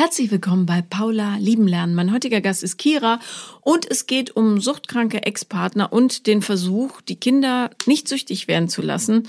[0.00, 1.94] Herzlich willkommen bei Paula Lieben Lernen.
[1.94, 3.20] Mein heutiger Gast ist Kira
[3.60, 8.80] und es geht um suchtkranke Ex-Partner und den Versuch, die Kinder nicht süchtig werden zu
[8.80, 9.28] lassen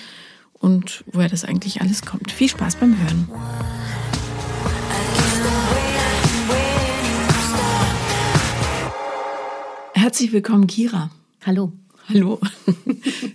[0.54, 2.32] und woher das eigentlich alles kommt.
[2.32, 3.28] Viel Spaß beim Hören.
[9.94, 11.12] Herzlich willkommen, Kira.
[11.46, 11.74] Hallo.
[12.14, 12.40] Hallo.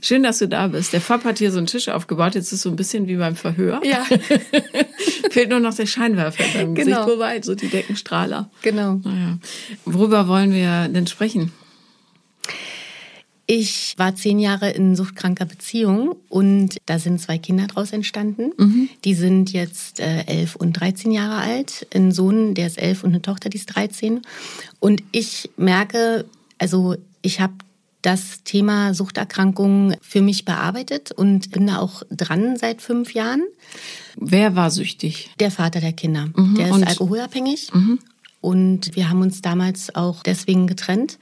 [0.01, 0.93] Schön, dass du da bist.
[0.93, 2.35] Der Fab hat hier so einen Tisch aufgebaut.
[2.35, 3.81] Jetzt ist es so ein bisschen wie beim Verhör.
[3.85, 4.05] Ja.
[5.31, 7.05] Fehlt nur noch der Scheinwerfer beim Genau.
[7.05, 7.17] Gesicht.
[7.17, 8.51] Wobei, so die Deckenstrahler.
[8.63, 9.01] Genau.
[9.05, 9.39] Naja.
[9.85, 11.53] Worüber wollen wir denn sprechen?
[13.49, 18.89] Ich war zehn Jahre in suchtkranker Beziehung und da sind zwei Kinder draus entstanden.
[19.05, 21.87] Die sind jetzt äh, elf und 13 Jahre alt.
[21.95, 24.23] Ein Sohn, der ist elf und eine Tochter, die ist 13.
[24.81, 26.25] Und ich merke,
[26.59, 27.53] also ich habe
[28.07, 33.43] das Thema Suchterkrankungen für mich bearbeitet und bin da auch dran seit fünf Jahren.
[34.15, 35.31] Wer war süchtig?
[35.41, 37.73] Der Vater der Kinder, der ist alkoholabhängig.
[38.41, 41.19] Und wir haben uns damals auch deswegen getrennt.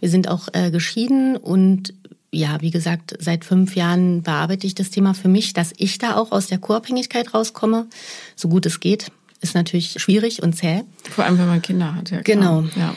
[0.00, 1.94] Wir sind auch äh, geschieden und
[2.32, 6.16] ja, wie gesagt, seit fünf Jahren bearbeite ich das Thema für mich, dass ich da
[6.16, 7.86] auch aus der Co-Abhängigkeit rauskomme,
[8.34, 9.12] so gut es geht.
[9.40, 10.82] Ist natürlich schwierig und zäh.
[11.10, 12.10] Vor allem, wenn man Kinder hat.
[12.10, 12.36] Ja, klar.
[12.36, 12.64] Genau.
[12.74, 12.96] Ja.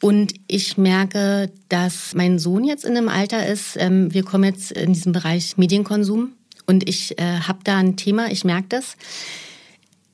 [0.00, 4.72] Und ich merke, dass mein Sohn jetzt in einem Alter ist, ähm, wir kommen jetzt
[4.72, 6.32] in diesen Bereich Medienkonsum
[6.66, 8.96] und ich äh, habe da ein Thema, ich merke das.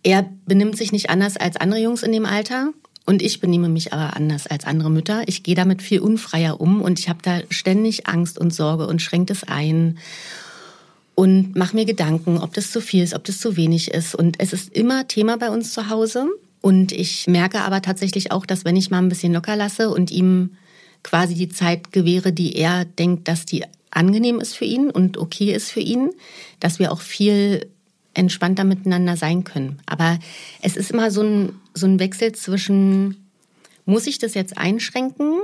[0.02, 2.72] Er benimmt sich nicht anders als andere Jungs in dem Alter
[3.06, 5.22] und ich benehme mich aber anders als andere Mütter.
[5.26, 9.02] Ich gehe damit viel unfreier um und ich habe da ständig Angst und Sorge und
[9.02, 9.98] schränke das ein
[11.14, 14.14] und mache mir Gedanken, ob das zu viel ist, ob das zu wenig ist.
[14.14, 16.28] Und es ist immer Thema bei uns zu Hause.
[16.64, 20.10] Und ich merke aber tatsächlich auch, dass wenn ich mal ein bisschen locker lasse und
[20.10, 20.56] ihm
[21.02, 25.52] quasi die Zeit gewähre, die er denkt, dass die angenehm ist für ihn und okay
[25.52, 26.08] ist für ihn,
[26.60, 27.66] dass wir auch viel
[28.14, 29.78] entspannter miteinander sein können.
[29.84, 30.18] Aber
[30.62, 33.28] es ist immer so ein, so ein Wechsel zwischen,
[33.84, 35.40] muss ich das jetzt einschränken?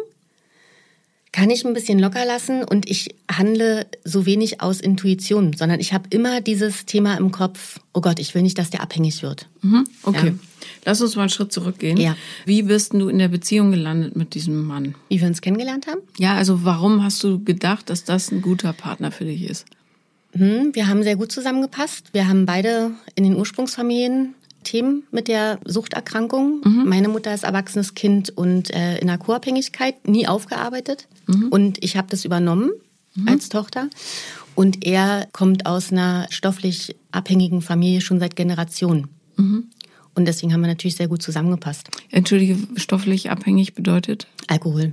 [1.33, 5.93] kann ich ein bisschen locker lassen und ich handle so wenig aus Intuition, sondern ich
[5.93, 9.49] habe immer dieses Thema im Kopf, oh Gott, ich will nicht, dass der abhängig wird.
[9.63, 9.87] Mhm.
[10.03, 10.27] Okay.
[10.27, 10.50] Ja.
[10.85, 11.97] Lass uns mal einen Schritt zurückgehen.
[11.97, 12.17] Ja.
[12.47, 14.95] Wie bist du in der Beziehung gelandet mit diesem Mann?
[15.09, 16.01] Wie wir uns kennengelernt haben.
[16.19, 19.67] Ja, also warum hast du gedacht, dass das ein guter Partner für dich ist?
[20.33, 22.11] Hm, wir haben sehr gut zusammengepasst.
[22.13, 26.61] Wir haben beide in den Ursprungsfamilien Themen mit der Suchterkrankung.
[26.85, 31.09] Meine Mutter ist erwachsenes Kind und äh, in der Co-Abhängigkeit, nie aufgearbeitet.
[31.51, 32.71] Und ich habe das übernommen
[33.27, 33.89] als Tochter.
[34.55, 39.09] Und er kommt aus einer stofflich abhängigen Familie schon seit Generationen.
[40.15, 41.89] Und deswegen haben wir natürlich sehr gut zusammengepasst.
[42.11, 44.27] Entschuldige, stofflich abhängig bedeutet?
[44.49, 44.93] Alkohol.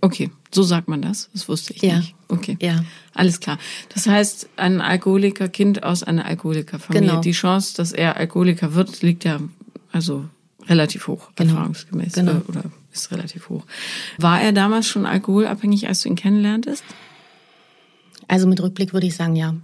[0.00, 1.30] Okay, so sagt man das.
[1.32, 1.98] Das wusste ich Ja.
[1.98, 2.14] nicht.
[2.28, 2.56] Okay.
[2.60, 2.84] Ja.
[3.14, 3.58] Alles klar.
[3.94, 7.08] Das heißt, ein Alkoholikerkind aus einer Alkoholikerfamilie.
[7.08, 7.20] Genau.
[7.20, 9.38] Die Chance, dass er Alkoholiker wird, liegt ja
[9.92, 10.24] also
[10.66, 11.52] relativ hoch, Genau.
[11.54, 12.14] erfahrungsgemäß.
[12.14, 12.32] Genau.
[12.32, 13.64] Äh, Oder ist relativ hoch.
[14.18, 16.82] War er damals schon alkoholabhängig, als du ihn kennenlerntest?
[18.28, 19.54] Also mit Rückblick würde ich sagen, ja.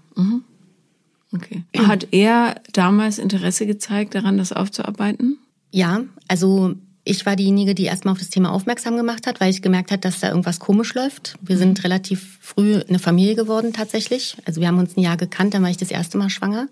[1.33, 1.63] Okay.
[1.77, 5.39] Hat er damals Interesse gezeigt, daran das aufzuarbeiten?
[5.71, 6.75] Ja, also
[7.05, 10.05] ich war diejenige, die erstmal auf das Thema aufmerksam gemacht hat, weil ich gemerkt hat,
[10.05, 11.37] dass da irgendwas komisch läuft.
[11.41, 14.37] Wir sind relativ früh eine Familie geworden tatsächlich.
[14.45, 16.69] Also wir haben uns ein Jahr gekannt, dann war ich das erste Mal schwanger.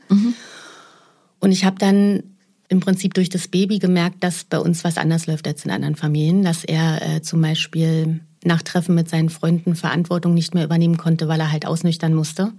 [1.41, 2.23] Und ich habe dann
[2.69, 5.97] im Prinzip durch das Baby gemerkt, dass bei uns was anders läuft als in anderen
[5.97, 6.43] Familien.
[6.43, 11.29] Dass er äh, zum Beispiel nach Treffen mit seinen Freunden Verantwortung nicht mehr übernehmen konnte,
[11.29, 12.53] weil er halt ausnüchtern musste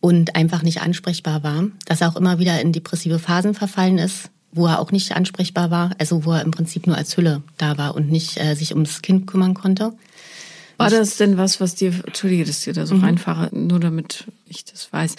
[0.00, 1.64] und einfach nicht ansprechbar war.
[1.86, 5.70] Dass er auch immer wieder in depressive Phasen verfallen ist, wo er auch nicht ansprechbar
[5.70, 8.72] war, also wo er im Prinzip nur als Hülle da war und nicht äh, sich
[8.72, 9.92] ums Kind kümmern konnte.
[10.78, 14.26] War das denn was, was dir, entschuldige, dass ich dir da so reinfahre, nur damit
[14.46, 15.16] ich das weiß.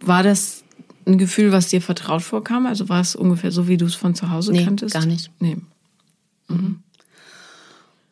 [0.00, 0.64] War das
[1.06, 2.64] ein Gefühl, was dir vertraut vorkam?
[2.64, 4.94] Also war es ungefähr so, wie du es von zu Hause Nee, kanntest?
[4.94, 5.30] gar nicht.
[5.38, 5.58] Nee.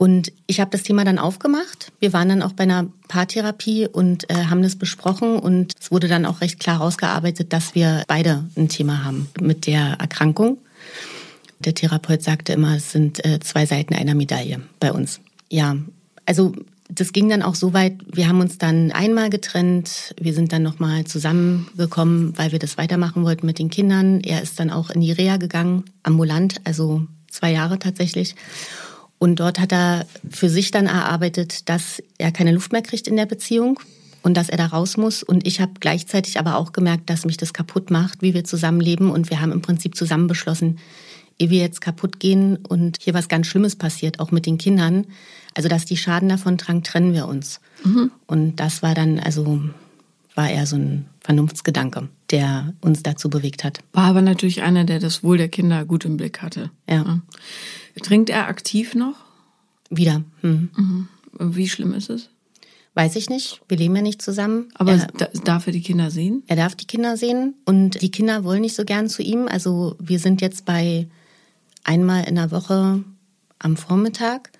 [0.00, 1.93] Und ich habe das Thema dann aufgemacht.
[2.00, 6.09] Wir waren dann auch bei einer Paartherapie und äh, haben das besprochen und es wurde
[6.09, 10.56] dann auch recht klar rausgearbeitet, dass wir beide ein Thema haben mit der Erkrankung.
[11.59, 15.20] Der Therapeut sagte immer, es sind äh, zwei Seiten einer Medaille bei uns.
[15.50, 15.76] Ja,
[16.25, 16.55] also
[16.88, 20.62] das ging dann auch so weit, wir haben uns dann einmal getrennt, wir sind dann
[20.62, 24.20] nochmal zusammengekommen, weil wir das weitermachen wollten mit den Kindern.
[24.20, 28.35] Er ist dann auch in die Reha gegangen, ambulant, also zwei Jahre tatsächlich.
[29.20, 33.17] Und dort hat er für sich dann erarbeitet, dass er keine Luft mehr kriegt in
[33.17, 33.78] der Beziehung
[34.22, 35.22] und dass er da raus muss.
[35.22, 39.11] Und ich habe gleichzeitig aber auch gemerkt, dass mich das kaputt macht, wie wir zusammenleben.
[39.11, 40.78] Und wir haben im Prinzip zusammen beschlossen,
[41.38, 45.06] ehe wir jetzt kaputt gehen und hier was ganz Schlimmes passiert, auch mit den Kindern,
[45.55, 47.61] also dass die Schaden davon tragen, trennen wir uns.
[48.26, 49.61] Und das war dann, also
[50.34, 52.08] war eher so ein Vernunftsgedanke.
[52.31, 53.81] Der uns dazu bewegt hat.
[53.93, 56.71] War aber natürlich einer, der das Wohl der Kinder gut im Blick hatte.
[56.88, 57.21] Ja.
[58.03, 59.17] Trinkt er aktiv noch?
[59.91, 60.23] Wieder.
[60.43, 60.71] Hm.
[60.77, 61.09] Mhm.
[61.38, 62.31] Wie schlimm ist es?
[62.94, 63.61] Weiß ich nicht.
[63.69, 64.69] Wir leben ja nicht zusammen.
[64.75, 66.43] Aber er, da, darf er die Kinder sehen?
[66.47, 69.47] er darf die Kinder sehen und die Kinder wollen nicht so gern zu ihm.
[69.49, 71.09] Also wir sind jetzt bei
[71.85, 73.05] einmal in der Woche
[73.59, 74.50] am Vormittag.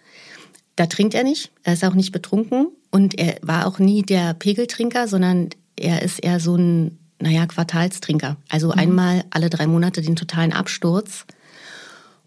[0.77, 1.51] Da trinkt er nicht.
[1.65, 6.21] Er ist auch nicht betrunken und er war auch nie der Pegeltrinker, sondern er ist
[6.21, 8.37] eher so ein, naja, Quartalstrinker.
[8.49, 11.27] Also einmal alle drei Monate den totalen Absturz.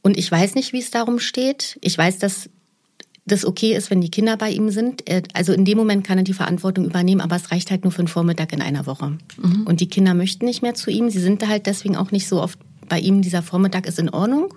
[0.01, 1.77] Und ich weiß nicht, wie es darum steht.
[1.81, 2.49] Ich weiß, dass
[3.25, 5.03] das okay ist, wenn die Kinder bei ihm sind.
[5.33, 7.99] Also in dem Moment kann er die Verantwortung übernehmen, aber es reicht halt nur für
[7.99, 9.17] einen Vormittag in einer Woche.
[9.65, 11.09] Und die Kinder möchten nicht mehr zu ihm.
[11.09, 13.21] Sie sind halt deswegen auch nicht so oft bei ihm.
[13.21, 14.53] Dieser Vormittag ist in Ordnung.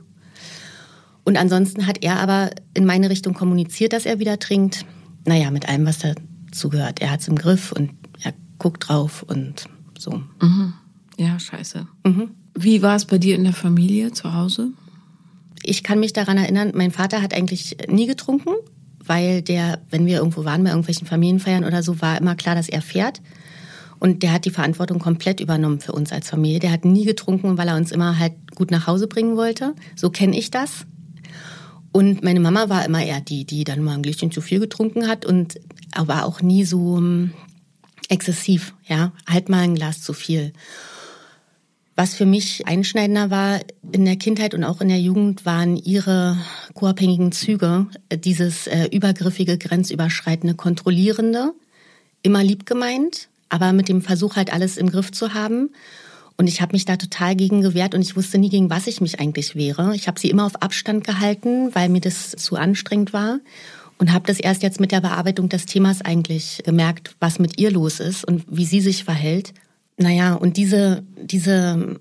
[1.23, 4.85] Und ansonsten hat er aber in meine Richtung kommuniziert, dass er wieder trinkt.
[5.25, 7.00] Naja, mit allem, was dazu gehört.
[7.00, 7.91] Er hat es im Griff und
[8.23, 9.69] er guckt drauf und
[10.00, 10.22] so.
[11.19, 11.87] Ja, scheiße.
[12.54, 14.70] Wie war es bei dir in der Familie zu Hause?
[15.62, 18.54] Ich kann mich daran erinnern, mein Vater hat eigentlich nie getrunken,
[19.04, 22.69] weil der, wenn wir irgendwo waren bei irgendwelchen Familienfeiern oder so, war immer klar, dass
[22.69, 23.20] er fährt.
[23.98, 26.60] Und der hat die Verantwortung komplett übernommen für uns als Familie.
[26.60, 29.75] Der hat nie getrunken, weil er uns immer halt gut nach Hause bringen wollte.
[29.94, 30.87] So kenne ich das.
[31.93, 35.08] Und meine Mama war immer eher die, die dann mal ein Gläschen zu viel getrunken
[35.08, 35.58] hat und
[35.93, 37.32] aber auch nie so ähm,
[38.08, 40.53] exzessiv, ja, halt mal ein Glas zu viel.
[41.99, 43.61] Was für mich einschneidender war
[43.91, 46.37] in der Kindheit und auch in der Jugend, waren ihre
[46.75, 51.55] co-abhängigen Züge, dieses äh, übergriffige, grenzüberschreitende, kontrollierende,
[52.23, 55.70] immer lieb gemeint, aber mit dem Versuch halt alles im Griff zu haben.
[56.37, 59.00] Und ich habe mich da total gegen gewehrt und ich wusste nie, gegen was ich
[59.00, 59.94] mich eigentlich wehre.
[59.94, 63.41] Ich habe sie immer auf Abstand gehalten, weil mir das zu anstrengend war.
[63.98, 67.70] Und habe das erst jetzt mit der Bearbeitung des Themas eigentlich gemerkt, was mit ihr
[67.70, 69.54] los ist und wie sie sich verhält.
[69.96, 71.98] Naja, und diese, diese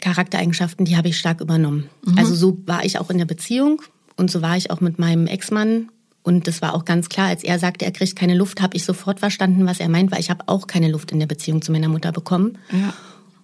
[0.00, 1.88] Charaktereigenschaften, die habe ich stark übernommen.
[2.16, 3.80] Also so war ich auch in der Beziehung
[4.16, 5.88] und so war ich auch mit meinem Ex-Mann.
[6.22, 8.84] Und das war auch ganz klar, als er sagte, er kriegt keine Luft, habe ich
[8.84, 11.72] sofort verstanden, was er meint, weil ich habe auch keine Luft in der Beziehung zu
[11.72, 12.58] meiner Mutter bekommen.
[12.70, 12.92] Ja.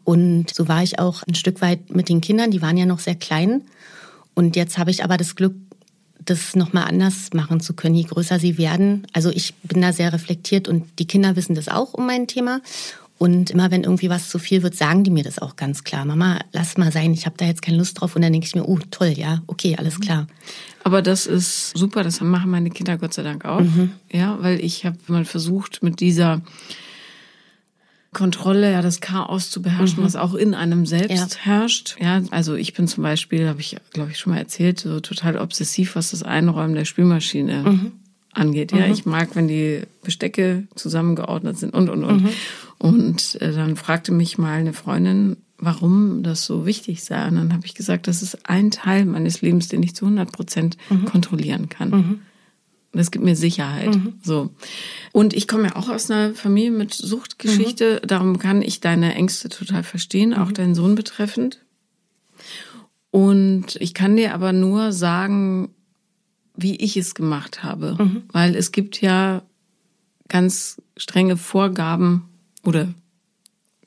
[0.04, 2.98] Und so war ich auch ein Stück weit mit den Kindern, die waren ja noch
[2.98, 3.62] sehr klein.
[4.34, 5.54] Und jetzt habe ich aber das Glück,
[6.26, 9.06] das nochmal anders machen zu können, je größer sie werden.
[9.12, 12.60] Also ich bin da sehr reflektiert und die Kinder wissen das auch um mein Thema.
[13.18, 16.04] Und immer wenn irgendwie was zu viel wird, sagen die mir das auch ganz klar.
[16.04, 18.14] Mama, lass mal sein, ich habe da jetzt keine Lust drauf.
[18.14, 20.26] Und dann denke ich mir, oh toll, ja, okay, alles klar.
[20.84, 23.62] Aber das ist super, das machen meine Kinder Gott sei Dank auch.
[24.12, 26.42] Ja, weil ich habe mal versucht, mit dieser
[28.16, 31.40] Kontrolle, ja, das Chaos zu beherrschen, was auch in einem selbst Ja.
[31.42, 31.96] herrscht.
[32.00, 35.36] Ja, also ich bin zum Beispiel, habe ich, glaube ich, schon mal erzählt, so total
[35.36, 37.90] obsessiv, was das Einräumen der Spülmaschine
[38.32, 38.72] angeht.
[38.72, 42.28] Ja, ich mag, wenn die Bestecke zusammengeordnet sind und, und, und.
[42.78, 47.28] Und äh, dann fragte mich mal eine Freundin, warum das so wichtig sei.
[47.28, 50.32] Und dann habe ich gesagt, das ist ein Teil meines Lebens, den ich zu 100
[50.32, 52.20] Prozent kontrollieren kann.
[52.96, 53.98] Das gibt mir Sicherheit.
[54.22, 54.50] So.
[55.12, 58.00] Und ich komme ja auch aus einer Familie mit Suchtgeschichte.
[58.06, 61.64] Darum kann ich deine Ängste total verstehen, auch deinen Sohn betreffend.
[63.10, 65.70] Und ich kann dir aber nur sagen,
[66.54, 67.96] wie ich es gemacht habe.
[68.32, 69.42] Weil es gibt ja
[70.28, 72.28] ganz strenge Vorgaben
[72.64, 72.92] oder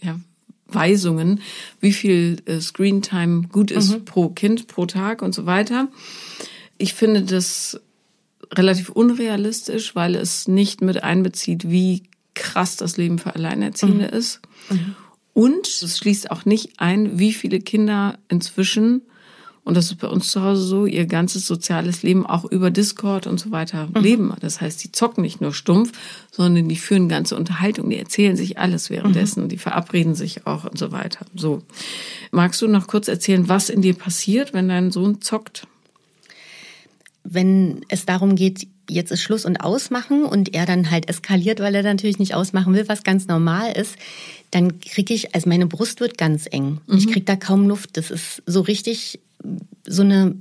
[0.01, 0.19] ja,
[0.67, 1.41] Weisungen,
[1.79, 5.89] wie viel äh, Screentime gut ist pro Kind, pro Tag und so weiter.
[6.77, 7.79] Ich finde das
[8.53, 12.03] relativ unrealistisch, weil es nicht mit einbezieht, wie
[12.33, 14.41] krass das Leben für Alleinerziehende ist.
[15.33, 19.03] Und es schließt auch nicht ein, wie viele Kinder inzwischen,
[19.63, 23.27] und das ist bei uns zu Hause so, ihr ganzes soziales Leben auch über Discord
[23.27, 24.33] und so weiter leben.
[24.39, 25.91] Das heißt, die zocken nicht nur stumpf,
[26.31, 30.77] sondern die führen ganze Unterhaltung, die erzählen sich alles währenddessen, die verabreden sich auch und
[30.79, 31.25] so weiter.
[31.35, 31.61] So.
[32.31, 35.67] Magst du noch kurz erzählen, was in dir passiert, wenn dein Sohn zockt?
[37.31, 41.75] Wenn es darum geht, jetzt ist Schluss und ausmachen und er dann halt eskaliert, weil
[41.75, 43.95] er natürlich nicht ausmachen will, was ganz normal ist,
[44.51, 46.81] dann kriege ich, also meine Brust wird ganz eng.
[46.87, 47.97] Ich kriege da kaum Luft.
[47.97, 49.19] Das ist so richtig
[49.85, 50.35] so eine,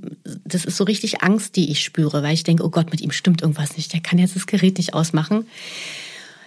[0.45, 3.11] das ist so richtig Angst, die ich spüre, weil ich denke, oh Gott, mit ihm
[3.11, 3.93] stimmt irgendwas nicht.
[3.93, 5.47] Der kann jetzt das Gerät nicht ausmachen.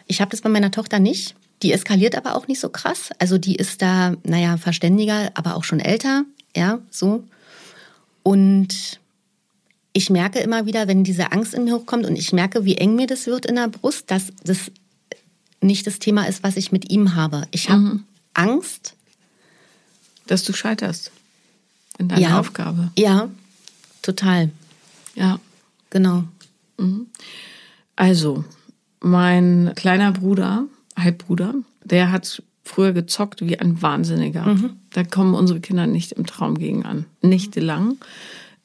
[0.07, 1.35] Ich habe das bei meiner Tochter nicht.
[1.63, 3.11] Die eskaliert aber auch nicht so krass.
[3.19, 6.25] Also die ist da, naja, verständiger, aber auch schon älter.
[6.57, 7.25] Ja, so.
[8.23, 9.01] Und
[9.93, 12.95] ich merke immer wieder, wenn diese Angst in mir hochkommt und ich merke, wie eng
[12.97, 14.71] mir das wird in der Brust, dass das
[15.61, 17.47] nicht das Thema ist, was ich mit ihm habe.
[17.51, 18.01] Ich habe
[18.35, 18.95] Angst.
[20.27, 21.11] Dass du scheiterst
[21.99, 22.41] in deiner Ja.
[22.41, 22.91] Aufgabe.
[22.97, 23.29] Ja,
[24.01, 24.51] total.
[25.15, 25.39] Ja.
[25.91, 26.25] Genau.
[27.97, 28.45] Also,
[29.01, 30.65] mein kleiner Bruder,
[30.97, 34.47] Halbbruder, der hat früher gezockt wie ein Wahnsinniger.
[34.47, 34.71] Mhm.
[34.91, 37.05] Da kommen unsere Kinder nicht im Traum gegen an.
[37.21, 37.93] Nächtelang.
[37.93, 38.05] Äh,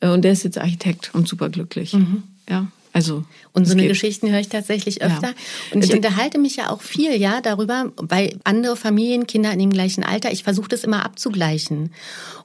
[0.02, 1.94] und der ist jetzt Architekt und superglücklich.
[1.94, 2.24] Mhm.
[2.50, 2.68] Ja.
[2.94, 3.92] Also, und so eine geht.
[3.92, 5.28] Geschichten höre ich tatsächlich öfter.
[5.28, 5.34] Ja.
[5.74, 9.72] Und ich unterhalte mich ja auch viel, ja, darüber, weil andere Familien, Kinder in dem
[9.72, 11.92] gleichen Alter, ich versuche das immer abzugleichen.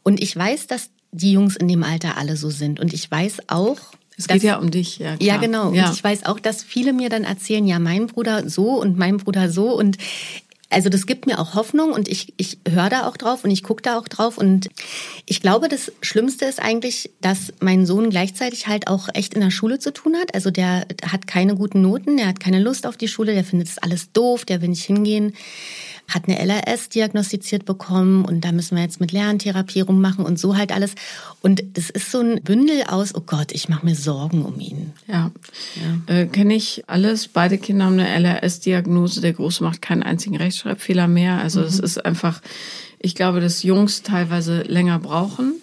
[0.02, 2.80] Und ich weiß, dass die Jungs in dem Alter alle so sind.
[2.80, 3.78] Und ich weiß auch,
[4.16, 5.16] es geht ja um dich, ja.
[5.16, 5.26] Klar.
[5.26, 5.72] Ja, genau.
[5.72, 5.86] Ja.
[5.86, 9.16] Und ich weiß auch, dass viele mir dann erzählen, ja, mein Bruder so und mein
[9.16, 9.74] Bruder so.
[9.74, 9.96] Und
[10.72, 13.62] also das gibt mir auch Hoffnung und ich, ich höre da auch drauf und ich
[13.62, 14.38] gucke da auch drauf.
[14.38, 14.68] Und
[15.26, 19.50] ich glaube, das Schlimmste ist eigentlich, dass mein Sohn gleichzeitig halt auch echt in der
[19.50, 20.34] Schule zu tun hat.
[20.34, 23.68] Also der hat keine guten Noten, der hat keine Lust auf die Schule, der findet
[23.68, 25.34] es alles doof, der will nicht hingehen
[26.08, 30.56] hat eine LRS diagnostiziert bekommen und da müssen wir jetzt mit Lerntherapie rummachen und so
[30.56, 30.94] halt alles.
[31.40, 34.92] Und das ist so ein Bündel aus, oh Gott, ich mache mir Sorgen um ihn.
[35.06, 35.30] Ja,
[35.76, 36.14] ja.
[36.14, 37.28] Äh, kenne ich alles.
[37.28, 39.20] Beide Kinder haben eine LRS-Diagnose.
[39.20, 41.38] Der Große macht keinen einzigen Rechtschreibfehler mehr.
[41.40, 41.84] Also es mhm.
[41.84, 42.40] ist einfach,
[42.98, 45.54] ich glaube, dass Jungs teilweise länger brauchen.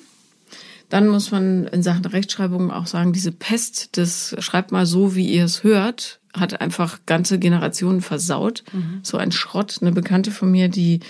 [0.89, 5.27] Dann muss man in Sachen Rechtschreibung auch sagen, diese Pest des Schreibt mal so, wie
[5.27, 8.63] ihr es hört, hat einfach ganze Generationen versaut.
[8.73, 8.99] Mhm.
[9.03, 9.77] So ein Schrott.
[9.81, 11.01] Eine Bekannte von mir, die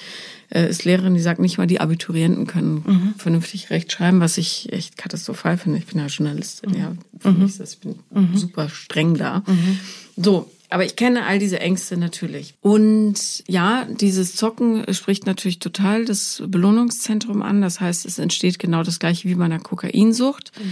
[0.50, 3.14] äh, ist Lehrerin, die sagt nicht mal, die Abiturienten können mhm.
[3.18, 5.78] vernünftig rechtschreiben, was ich echt katastrophal finde.
[5.78, 6.78] Ich bin ja Journalistin, mhm.
[6.78, 6.94] ja.
[7.18, 7.40] Für mhm.
[7.40, 8.36] mich ist das, ich bin mhm.
[8.36, 9.44] super streng da.
[9.48, 9.80] Mhm.
[10.18, 12.54] So, aber ich kenne all diese Ängste natürlich.
[12.62, 17.62] Und ja, dieses Zocken spricht natürlich total das Belohnungszentrum an.
[17.62, 20.52] Das heißt, es entsteht genau das gleiche wie bei einer Kokainsucht.
[20.60, 20.72] Mhm.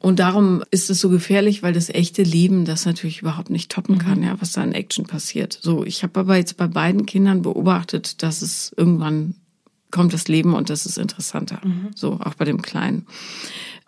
[0.00, 3.98] Und darum ist es so gefährlich, weil das echte Leben das natürlich überhaupt nicht toppen
[3.98, 4.24] kann, mhm.
[4.24, 5.58] ja, was da in Action passiert.
[5.60, 9.34] So, ich habe aber jetzt bei beiden Kindern beobachtet, dass es irgendwann
[9.90, 11.60] kommt das Leben und das ist interessanter.
[11.62, 11.90] Mhm.
[11.94, 13.06] So, auch bei dem Kleinen.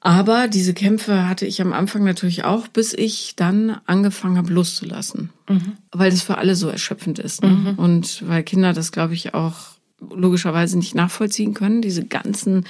[0.04, 5.30] Aber diese Kämpfe hatte ich am Anfang natürlich auch, bis ich dann angefangen habe, loszulassen.
[5.49, 5.75] Mhm.
[5.92, 7.42] Weil das für alle so erschöpfend ist.
[7.42, 7.50] Ne?
[7.50, 7.75] Mhm.
[7.76, 9.54] Und weil Kinder das, glaube ich, auch
[10.00, 12.64] logischerweise nicht nachvollziehen können, diese ganzen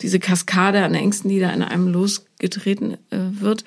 [0.00, 3.64] diese Kaskade an Ängsten, die da in einem losgetreten äh, wird.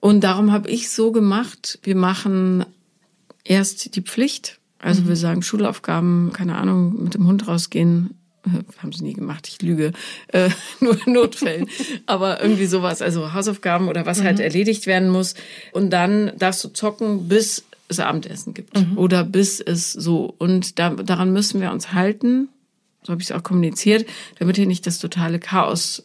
[0.00, 2.64] Und darum habe ich so gemacht, wir machen
[3.44, 4.60] erst die Pflicht.
[4.78, 5.08] Also mhm.
[5.08, 8.14] wir sagen Schulaufgaben, keine Ahnung, mit dem Hund rausgehen,
[8.78, 9.92] haben sie nie gemacht, ich lüge,
[10.28, 10.50] äh,
[10.80, 11.68] nur in Notfällen,
[12.06, 14.40] aber irgendwie sowas, also Hausaufgaben oder was halt mhm.
[14.40, 15.34] halt erledigt werden muss.
[15.72, 18.98] Und dann darfst du zocken, bis es Abendessen gibt mhm.
[18.98, 20.34] oder bis es so.
[20.38, 22.48] Und da, daran müssen wir uns halten
[23.08, 24.06] so habe ich es auch kommuniziert,
[24.38, 26.04] damit hier nicht das totale Chaos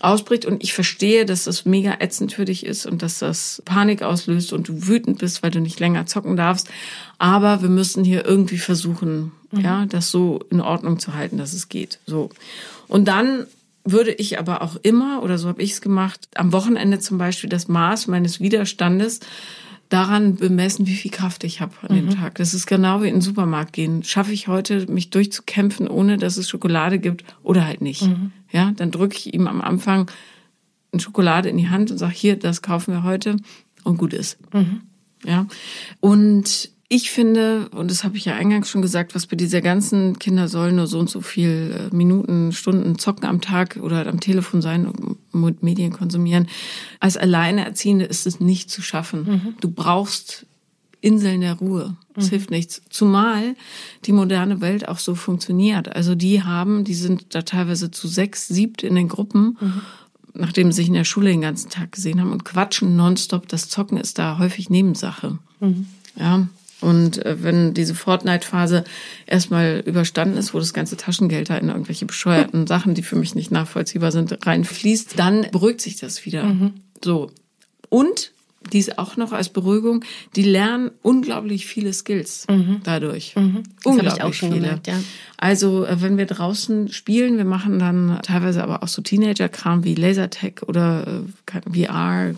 [0.00, 0.44] ausbricht.
[0.44, 4.52] Und ich verstehe, dass das mega ätzend für dich ist und dass das Panik auslöst
[4.52, 6.68] und du wütend bist, weil du nicht länger zocken darfst.
[7.18, 9.60] Aber wir müssen hier irgendwie versuchen, mhm.
[9.60, 11.98] ja, das so in Ordnung zu halten, dass es geht.
[12.06, 12.30] So.
[12.88, 13.46] Und dann
[13.84, 17.48] würde ich aber auch immer, oder so habe ich es gemacht, am Wochenende zum Beispiel
[17.48, 19.20] das Maß meines Widerstandes
[19.88, 22.08] daran bemessen, wie viel Kraft ich habe an mhm.
[22.08, 22.36] dem Tag.
[22.36, 24.04] Das ist genau wie in den Supermarkt gehen.
[24.04, 28.02] Schaffe ich heute, mich durchzukämpfen, ohne dass es Schokolade gibt oder halt nicht.
[28.02, 28.32] Mhm.
[28.52, 30.10] Ja, dann drücke ich ihm am Anfang
[30.92, 33.36] eine Schokolade in die Hand und sage, hier, das kaufen wir heute
[33.84, 34.38] und gut ist.
[34.52, 34.82] Mhm.
[35.24, 35.46] Ja.
[36.00, 40.18] Und ich finde, und das habe ich ja eingangs schon gesagt, was bei dieser ganzen
[40.18, 44.18] Kinder sollen nur so und so viel äh, Minuten, Stunden zocken am Tag oder am
[44.18, 46.48] Telefon sein und Medien konsumieren.
[46.98, 49.24] Als Alleinerziehende ist es nicht zu schaffen.
[49.24, 49.54] Mhm.
[49.60, 50.46] Du brauchst
[51.00, 51.96] Inseln der Ruhe.
[52.20, 52.30] Es mhm.
[52.30, 52.82] hilft nichts.
[52.90, 53.54] Zumal
[54.04, 55.94] die moderne Welt auch so funktioniert.
[55.94, 59.58] Also die haben, die sind da teilweise zu sechs, siebt in den Gruppen.
[59.60, 59.82] Mhm
[60.32, 63.48] nachdem sie sich in der Schule den ganzen Tag gesehen haben und quatschen nonstop.
[63.48, 65.38] Das Zocken ist da häufig Nebensache.
[65.58, 65.86] Mhm.
[66.14, 66.46] Ja,
[66.80, 68.84] und äh, wenn diese Fortnite-Phase
[69.26, 73.34] erstmal überstanden ist, wo das ganze Taschengeld da in irgendwelche bescheuerten Sachen, die für mich
[73.34, 76.44] nicht nachvollziehbar sind, reinfließt, dann beruhigt sich das wieder.
[76.44, 76.74] Mhm.
[77.04, 77.30] So.
[77.88, 78.32] Und
[78.72, 80.04] dies auch noch als Beruhigung,
[80.36, 82.80] die lernen unglaublich viele Skills mhm.
[82.84, 83.34] dadurch.
[83.34, 83.62] Mhm.
[83.84, 84.54] Unglaublich viele.
[84.54, 85.00] Gemerkt, ja.
[85.38, 89.94] Also äh, wenn wir draußen spielen, wir machen dann teilweise aber auch so Teenager-Kram wie
[89.94, 92.34] Lasertag oder äh, VR,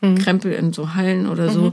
[0.00, 0.18] mhm.
[0.18, 1.72] Krempel in so Hallen oder so, mhm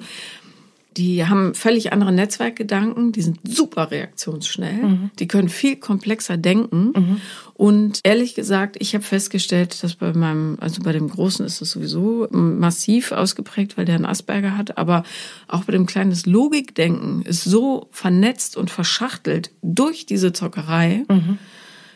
[0.98, 5.12] die haben völlig andere Netzwerkgedanken, die sind super reaktionsschnell, mhm.
[5.20, 6.92] die können viel komplexer denken.
[6.96, 7.22] Mhm.
[7.54, 11.72] Und ehrlich gesagt, ich habe festgestellt, dass bei meinem, also bei dem Großen ist es
[11.72, 15.04] sowieso massiv ausgeprägt, weil der einen Asperger hat, aber
[15.48, 21.38] auch bei dem Kleinen das Logikdenken ist so vernetzt und verschachtelt durch diese Zockerei, mhm.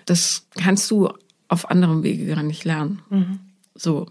[0.06, 1.10] das kannst du
[1.50, 3.02] auf anderem Wege gar nicht lernen.
[3.10, 3.40] Mhm.
[3.76, 4.08] So.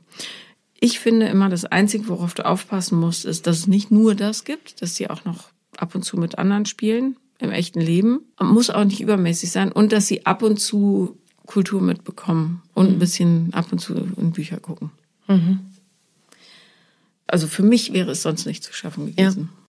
[0.84, 4.44] Ich finde immer, das Einzige, worauf du aufpassen musst, ist, dass es nicht nur das
[4.44, 5.48] gibt, dass sie auch noch
[5.78, 8.20] ab und zu mit anderen spielen im echten Leben.
[8.38, 12.94] Muss auch nicht übermäßig sein und dass sie ab und zu Kultur mitbekommen und ein
[12.96, 12.98] mhm.
[12.98, 14.90] bisschen ab und zu in Bücher gucken.
[15.26, 15.60] Mhm.
[17.26, 19.48] Also für mich wäre es sonst nicht zu schaffen gewesen.
[19.50, 19.63] Ja.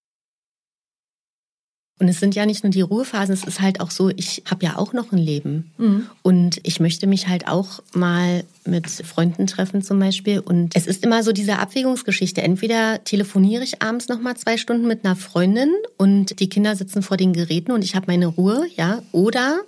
[1.98, 4.66] Und es sind ja nicht nur die Ruhephasen, es ist halt auch so, ich habe
[4.66, 5.72] ja auch noch ein Leben.
[5.78, 6.08] Mhm.
[6.24, 10.40] Und ich möchte mich halt auch mal mit Freunden treffen zum Beispiel.
[10.40, 12.42] Und es ist immer so diese Abwägungsgeschichte.
[12.42, 17.02] Entweder telefoniere ich abends noch mal zwei Stunden mit einer Freundin und die Kinder sitzen
[17.02, 19.02] vor den Geräten und ich habe meine Ruhe, ja.
[19.14, 19.62] Oder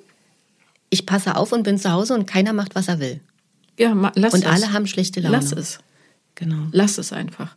[0.89, 3.21] ich passe auf und bin zu Hause und keiner macht, was er will.
[3.79, 4.49] Ja, lass und es.
[4.49, 5.37] alle haben schlechte Laune.
[5.37, 5.79] Lass es.
[6.37, 6.67] Genau.
[6.71, 7.55] Lass es einfach.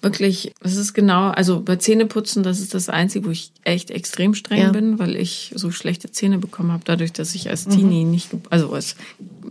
[0.00, 4.32] Wirklich, es ist genau, also bei Zähneputzen, das ist das Einzige, wo ich echt extrem
[4.32, 4.72] streng ja.
[4.72, 8.10] bin, weil ich so schlechte Zähne bekommen habe, dadurch, dass ich als Teenie mhm.
[8.10, 8.96] nicht, also als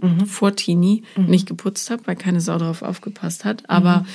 [0.02, 0.26] mhm.
[0.26, 1.26] vor Teenie mhm.
[1.26, 3.70] nicht geputzt habe, weil keine Sau darauf aufgepasst hat.
[3.70, 4.06] Aber mhm.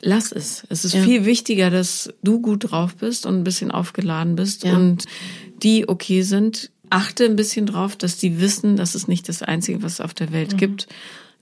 [0.00, 0.66] lass es.
[0.70, 1.02] Es ist ja.
[1.02, 4.74] viel wichtiger, dass du gut drauf bist und ein bisschen aufgeladen bist ja.
[4.74, 5.04] und
[5.62, 6.70] die okay sind.
[6.88, 10.14] Achte ein bisschen drauf, dass die wissen, dass es nicht das Einzige, was es auf
[10.14, 10.56] der Welt mhm.
[10.56, 10.88] gibt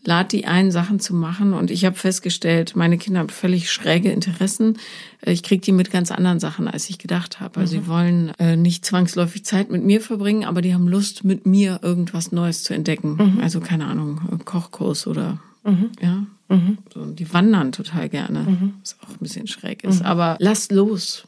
[0.07, 1.53] lad die ein, Sachen zu machen.
[1.53, 4.79] Und ich habe festgestellt, meine Kinder haben völlig schräge Interessen.
[5.23, 7.61] Ich kriege die mit ganz anderen Sachen, als ich gedacht habe.
[7.61, 7.81] Also mhm.
[7.81, 11.81] sie wollen äh, nicht zwangsläufig Zeit mit mir verbringen, aber die haben Lust, mit mir
[11.83, 13.17] irgendwas Neues zu entdecken.
[13.17, 13.41] Mhm.
[13.41, 15.91] Also keine Ahnung, Kochkurs oder mhm.
[16.01, 16.27] ja.
[16.49, 16.79] Mhm.
[16.93, 18.75] So, die wandern total gerne, mhm.
[18.81, 20.01] was auch ein bisschen schräg ist.
[20.01, 20.07] Mhm.
[20.07, 21.25] Aber lasst los.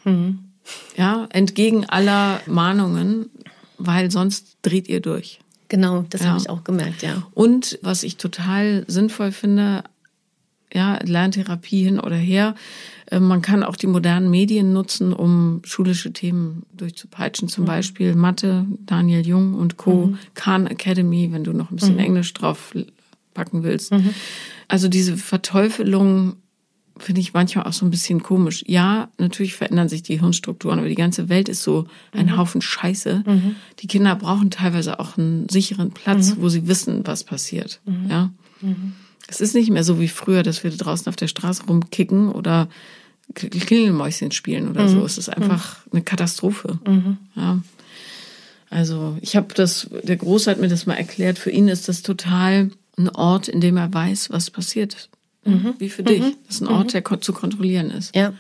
[0.97, 3.31] Ja, entgegen aller Mahnungen,
[3.79, 5.41] weil sonst dreht ihr durch.
[5.69, 6.29] Genau, das ja.
[6.29, 7.27] habe ich auch gemerkt, ja.
[7.35, 9.83] Und was ich total sinnvoll finde,
[10.73, 12.55] ja, Lerntherapie hin oder her,
[13.11, 17.49] äh, man kann auch die modernen Medien nutzen, um schulische Themen durchzupeitschen.
[17.49, 17.69] Zum mhm.
[17.69, 20.19] Beispiel Mathe, Daniel Jung und Co., mhm.
[20.35, 22.01] Khan Academy, wenn du noch ein bisschen mhm.
[22.01, 22.75] Englisch drauf
[23.35, 23.93] packen willst.
[23.93, 24.15] Mhm.
[24.69, 26.37] Also diese Verteufelung
[26.99, 28.65] finde ich manchmal auch so ein bisschen komisch.
[28.67, 32.37] Ja, natürlich verändern sich die Hirnstrukturen, aber die ganze Welt ist so ein mhm.
[32.37, 33.23] Haufen Scheiße.
[33.27, 33.57] Mhm.
[33.81, 36.43] Die Kinder brauchen teilweise auch einen sicheren Platz, mhm.
[36.43, 37.81] wo sie wissen, was passiert.
[37.85, 38.11] Mhm.
[38.11, 38.31] Ja.
[38.61, 38.95] Mhm.
[39.29, 42.69] Es ist nicht mehr so wie früher, dass wir draußen auf der Straße rumkicken oder
[43.35, 44.99] Klingelmäuschen spielen oder so.
[44.99, 45.05] Mhm.
[45.05, 46.79] Es ist einfach eine Katastrophe.
[47.35, 47.61] Ja.
[48.71, 52.03] Also ich habe das, der Groß hat mir das mal erklärt, für ihn ist das
[52.03, 55.09] total ein Ort, in dem er weiß, was passiert
[55.47, 55.75] mhm.
[55.79, 56.21] wie für dich.
[56.21, 56.35] Mhm.
[56.47, 57.05] Das ist ein Ort, mhm.
[57.05, 58.15] der zu kontrollieren ist.
[58.15, 58.33] Ja.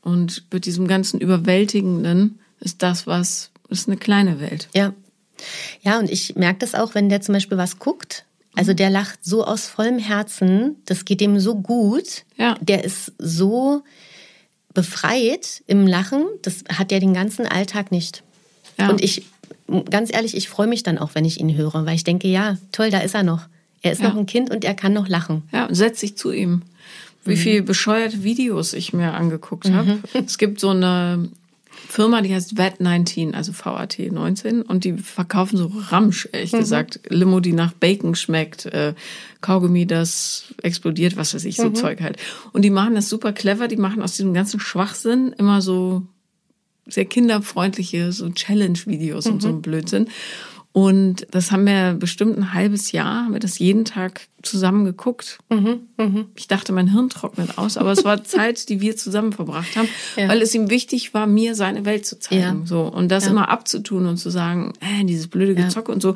[0.00, 4.68] Und mit diesem ganzen Überwältigenden ist das was, ist eine kleine Welt.
[4.74, 4.92] Ja.
[5.82, 8.24] Ja, und ich merke das auch, wenn der zum Beispiel was guckt.
[8.54, 12.24] Also der lacht so aus vollem Herzen, das geht dem so gut.
[12.36, 12.56] Ja.
[12.60, 13.82] Der ist so
[14.74, 18.22] befreit im Lachen, das hat er den ganzen Alltag nicht.
[18.78, 18.90] Ja.
[18.90, 19.24] Und ich,
[19.90, 22.58] ganz ehrlich, ich freue mich dann auch, wenn ich ihn höre, weil ich denke, ja,
[22.72, 23.46] toll, da ist er noch.
[23.82, 24.08] Er ist ja.
[24.08, 25.42] noch ein Kind und er kann noch lachen.
[25.52, 26.62] Ja, setz dich zu ihm.
[27.24, 27.38] Wie mhm.
[27.38, 29.74] viele bescheuerte Videos ich mir angeguckt mhm.
[29.74, 29.98] habe.
[30.26, 31.28] Es gibt so eine
[31.88, 36.58] Firma, die heißt VAT19, also VAT 19, und die verkaufen so Ramsch, ehrlich mhm.
[36.58, 37.00] gesagt.
[37.08, 38.94] Limo, die nach Bacon schmeckt, äh,
[39.40, 41.74] Kaugummi, das explodiert, was weiß ich, so mhm.
[41.74, 42.16] Zeug halt.
[42.52, 46.02] Und die machen das super clever, die machen aus diesem ganzen Schwachsinn immer so
[46.86, 49.62] sehr kinderfreundliche, so Challenge-Videos und so ein mhm.
[49.62, 50.08] Blödsinn.
[50.72, 55.38] Und das haben wir bestimmt ein halbes Jahr, haben wir das jeden Tag zusammen geguckt.
[55.50, 56.24] Mhm, mh.
[56.34, 59.88] Ich dachte, mein Hirn trocknet aus, aber es war Zeit, die wir zusammen verbracht haben,
[60.16, 60.28] ja.
[60.28, 62.60] weil es ihm wichtig war, mir seine Welt zu zeigen.
[62.60, 62.66] Ja.
[62.66, 63.32] So und das ja.
[63.32, 66.14] immer abzutun und zu sagen, äh, dieses blöde Gezocke und so.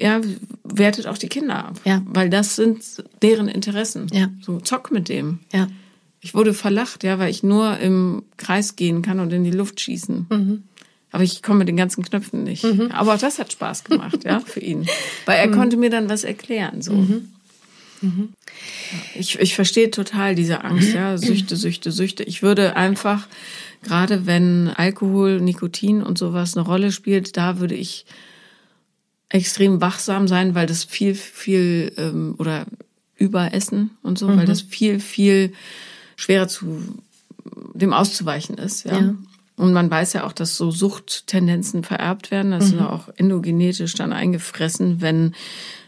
[0.00, 0.20] Ja,
[0.62, 2.02] wertet auch die Kinder ab, ja.
[2.06, 2.84] weil das sind
[3.22, 4.06] deren Interessen.
[4.12, 4.28] Ja.
[4.40, 5.40] So zock mit dem.
[5.52, 5.68] Ja.
[6.20, 9.80] Ich wurde verlacht, ja, weil ich nur im Kreis gehen kann und in die Luft
[9.80, 10.26] schießen.
[10.28, 10.62] Mhm.
[11.10, 12.64] Aber ich komme mit den ganzen Knöpfen nicht.
[12.64, 12.90] Mhm.
[12.92, 14.86] Aber auch das hat Spaß gemacht, ja, für ihn.
[15.26, 15.52] Weil er mhm.
[15.52, 16.92] konnte mir dann was erklären, so.
[16.92, 17.28] Mhm.
[18.00, 18.28] mhm.
[19.14, 22.24] Ich, ich verstehe total diese Angst, ja, Süchte, Süchte, Süchte.
[22.24, 23.26] Ich würde einfach,
[23.82, 28.04] gerade wenn Alkohol, Nikotin und sowas eine Rolle spielt, da würde ich
[29.28, 32.66] extrem wachsam sein, weil das viel, viel, ähm, oder
[33.16, 34.46] überessen und so, weil mhm.
[34.46, 35.52] das viel, viel
[36.16, 36.82] schwerer zu
[37.74, 38.98] dem auszuweichen ist, ja.
[38.98, 39.14] ja.
[39.58, 42.52] Und man weiß ja auch, dass so Suchttendenzen vererbt werden.
[42.52, 42.72] Das mhm.
[42.72, 45.34] ist ja auch endogenetisch dann eingefressen, wenn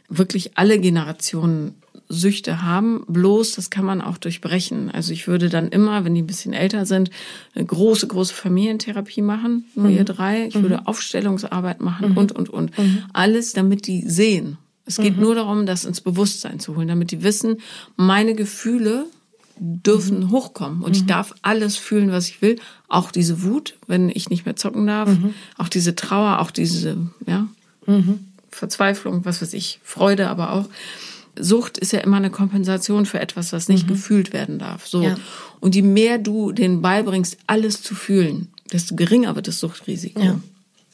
[0.09, 1.77] wirklich alle Generationen
[2.09, 3.05] Süchte haben.
[3.07, 4.91] Bloß, das kann man auch durchbrechen.
[4.91, 7.11] Also ich würde dann immer, wenn die ein bisschen älter sind,
[7.55, 9.97] eine große, große Familientherapie machen, nur mhm.
[9.97, 10.47] ihr drei.
[10.49, 10.63] Ich mhm.
[10.63, 12.17] würde Aufstellungsarbeit machen mhm.
[12.19, 12.77] und, und, und.
[12.77, 13.05] Mhm.
[13.13, 14.59] Alles, damit die sehen.
[14.85, 15.23] Es geht mhm.
[15.23, 17.59] nur darum, das ins Bewusstsein zu holen, damit die wissen,
[17.97, 19.07] meine Gefühle
[19.61, 20.31] dürfen mhm.
[20.31, 20.95] hochkommen und mhm.
[20.95, 24.87] ich darf alles fühlen, was ich will, auch diese Wut, wenn ich nicht mehr zocken
[24.87, 25.35] darf, mhm.
[25.59, 26.97] auch diese Trauer, auch diese
[27.27, 27.47] ja
[27.87, 28.27] mhm.
[28.51, 30.69] Verzweiflung, was weiß ich, Freude, aber auch
[31.39, 33.89] Sucht ist ja immer eine Kompensation für etwas, was nicht mhm.
[33.93, 34.87] gefühlt werden darf.
[34.87, 35.17] So ja.
[35.61, 40.21] und je mehr du denen beibringst, alles zu fühlen, desto geringer wird das Suchtrisiko.
[40.21, 40.41] Ja.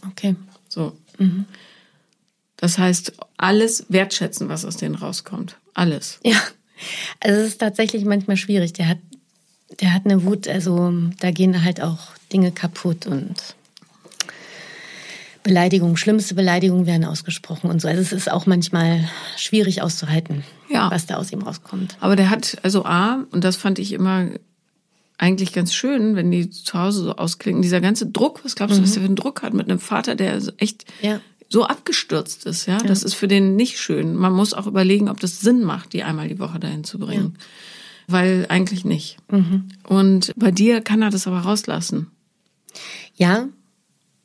[0.08, 0.34] Okay.
[0.68, 0.96] So.
[1.18, 1.46] Mhm.
[2.56, 5.56] Das heißt, alles wertschätzen, was aus denen rauskommt.
[5.74, 6.18] Alles.
[6.24, 6.40] Ja.
[7.20, 8.72] Also es ist tatsächlich manchmal schwierig.
[8.74, 8.98] Der hat,
[9.80, 11.98] der hat eine Wut, also da gehen halt auch
[12.32, 13.34] Dinge kaputt und
[15.42, 17.86] Beleidigungen, schlimmste Beleidigungen werden ausgesprochen und so.
[17.86, 20.90] Also es ist auch manchmal schwierig auszuhalten, Ja.
[20.90, 21.96] was da aus ihm rauskommt.
[22.00, 24.26] Aber der hat, also A, und das fand ich immer
[25.18, 28.82] eigentlich ganz schön, wenn die zu Hause so ausklingen, dieser ganze Druck, was glaubst du,
[28.82, 31.20] was der für einen Druck hat mit einem Vater, der echt Ja.
[31.48, 32.78] So abgestürzt ist, ja?
[32.78, 34.16] Das ist für den nicht schön.
[34.16, 37.38] Man muss auch überlegen, ob das Sinn macht, die einmal die Woche dahin zu bringen.
[38.08, 39.16] Weil eigentlich nicht.
[39.88, 42.08] Und bei dir kann er das aber rauslassen.
[43.16, 43.48] Ja,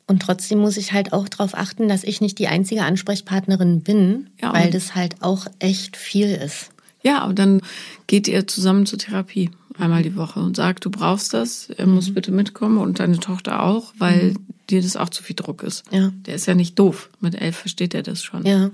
[0.06, 4.30] und trotzdem muss ich halt auch darauf achten, dass ich nicht die einzige Ansprechpartnerin bin,
[4.40, 6.70] Ja, weil das halt auch echt viel ist.
[7.02, 7.60] Ja, aber dann
[8.06, 12.12] geht ihr zusammen zur Therapie einmal die Woche und sagt, du brauchst das, er muss
[12.12, 14.34] bitte mitkommen und deine Tochter auch, weil
[14.70, 15.84] dir das auch zu viel Druck ist.
[15.90, 16.12] Ja.
[16.26, 17.10] Der ist ja nicht doof.
[17.20, 18.44] Mit elf versteht er das schon.
[18.46, 18.70] Ja,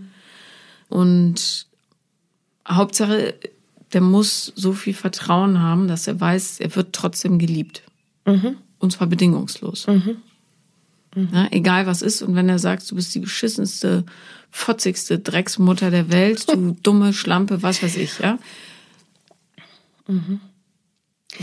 [0.88, 1.66] Und
[2.68, 3.35] Hauptsache,
[3.92, 7.83] der muss so viel Vertrauen haben, dass er weiß, er wird trotzdem geliebt.
[8.79, 9.87] Und zwar bedingungslos.
[11.33, 12.22] Ja, egal was ist.
[12.22, 14.05] Und wenn er sagt, du bist die beschissenste,
[14.51, 18.38] fotzigste Drecksmutter der Welt, du dumme Schlampe, was weiß ich, ja.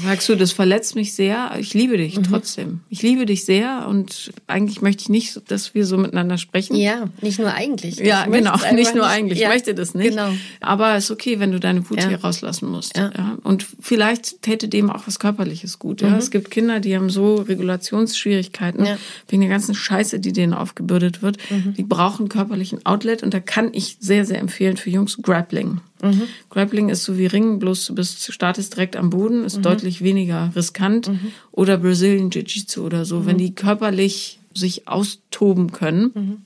[0.03, 2.81] Sagst du, das verletzt mich sehr, ich liebe dich trotzdem.
[2.89, 6.75] Ich liebe dich sehr und eigentlich möchte ich nicht, dass wir so miteinander sprechen.
[6.75, 7.97] ja, nicht nur eigentlich.
[7.99, 9.39] Ja, Ich möchte genau, nicht nur eigentlich.
[9.39, 10.09] Ja, Ich möchte das nicht.
[10.09, 10.31] Genau.
[10.59, 12.09] Aber es ist okay, wenn du deine Wut Ja.
[12.09, 12.97] hier rauslassen musst.
[12.97, 13.11] Ja.
[13.15, 13.37] Ja.
[13.43, 16.01] Und vielleicht täte dem auch was Körperliches gut.
[16.01, 16.07] Mhm.
[16.09, 16.17] Ja.
[16.17, 18.97] Es gibt Kinder, die haben so Regulationsschwierigkeiten Ja.
[19.29, 21.37] wegen der ganzen Scheiße, die denen aufgebürdet wird.
[21.51, 21.75] Mhm.
[21.75, 25.79] Die brauchen körperlichen Outlet und da kann ich sehr, sehr empfehlen für Jungs Grappling.
[26.01, 26.23] Mhm.
[26.49, 29.45] Grappling ist so wie Ringen, bloß du bist, startest direkt am Boden, Mhm.
[29.45, 31.09] ist deutlich weniger riskant.
[31.51, 33.21] Oder Brazilian Jiu-Jitsu oder so.
[33.21, 33.25] Mhm.
[33.27, 36.37] Wenn die körperlich sich austoben können, Mhm.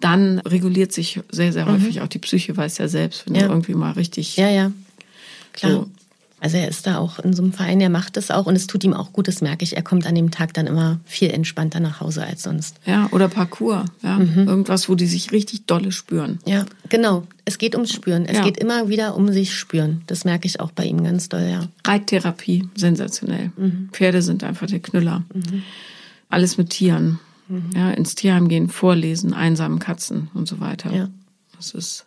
[0.00, 3.42] dann reguliert sich sehr, sehr häufig auch die Psyche, weiß ja selbst, wenn Ja.
[3.46, 4.36] du irgendwie mal richtig.
[4.36, 4.72] Ja, ja.
[5.52, 5.72] Klar.
[5.72, 5.90] So.
[6.40, 8.66] Also er ist da auch in so einem Verein, er macht das auch und es
[8.68, 9.76] tut ihm auch gut, das merke ich.
[9.76, 12.76] Er kommt an dem Tag dann immer viel entspannter nach Hause als sonst.
[12.86, 14.18] Ja, oder Parkour, ja.
[14.18, 14.46] Mhm.
[14.46, 16.38] Irgendwas, wo die sich richtig dolle spüren.
[16.46, 17.24] Ja, genau.
[17.44, 18.24] Es geht ums Spüren.
[18.24, 18.44] Es Ja.
[18.44, 20.02] geht immer wieder um sich spüren.
[20.06, 21.66] Das merke ich auch bei ihm ganz doll, ja.
[21.86, 23.50] Reittherapie, sensationell.
[23.56, 23.88] Mhm.
[23.92, 25.24] Pferde sind einfach der Knüller.
[26.28, 27.18] Alles mit Tieren.
[27.74, 30.92] Ja, ins Tierheim gehen, vorlesen, einsamen Katzen und so weiter.
[30.94, 31.08] Ja.
[31.56, 32.04] Das ist.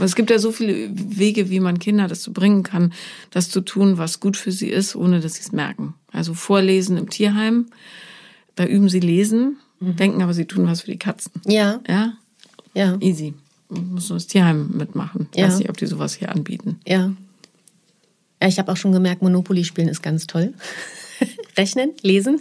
[0.00, 2.94] Aber es gibt ja so viele Wege, wie man Kinder dazu bringen kann,
[3.30, 5.92] das zu tun, was gut für sie ist, ohne dass sie es merken.
[6.10, 7.66] Also vorlesen im Tierheim,
[8.56, 9.96] da üben sie lesen, Mhm.
[9.96, 11.32] denken aber, sie tun was für die Katzen.
[11.46, 12.14] Ja, Ja,
[12.72, 13.34] ja, easy.
[13.68, 15.28] Muss nur das Tierheim mitmachen.
[15.32, 15.48] Ich Ja.
[15.48, 16.80] weiß nicht, ob die sowas hier anbieten.
[16.86, 17.12] ja.
[18.42, 20.54] Ja, ich habe auch schon gemerkt, Monopoly spielen ist ganz toll.
[21.56, 22.40] Rechnen, lesen.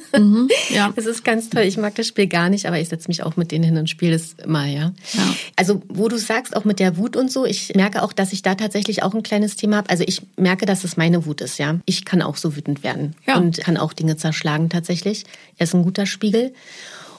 [0.69, 0.93] ja.
[0.95, 1.63] Es ist ganz toll.
[1.63, 3.89] Ich mag das Spiel gar nicht, aber ich setze mich auch mit denen hin und
[3.89, 4.93] spiele es immer, ja.
[5.13, 5.35] Ja.
[5.55, 8.41] Also, wo du sagst, auch mit der Wut und so, ich merke auch, dass ich
[8.41, 9.89] da tatsächlich auch ein kleines Thema habe.
[9.89, 11.79] Also, ich merke, dass es meine Wut ist, ja.
[11.85, 13.37] Ich kann auch so wütend werden Ja.
[13.37, 15.23] und kann auch Dinge zerschlagen tatsächlich.
[15.57, 16.53] Er ist ein guter Spiegel.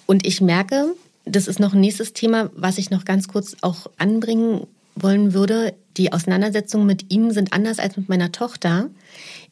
[0.06, 0.94] Und ich merke,
[1.24, 5.74] das ist noch ein nächstes Thema, was ich noch ganz kurz auch anbringen wollen würde.
[5.96, 8.88] Die Auseinandersetzungen mit ihm sind anders als mit meiner Tochter.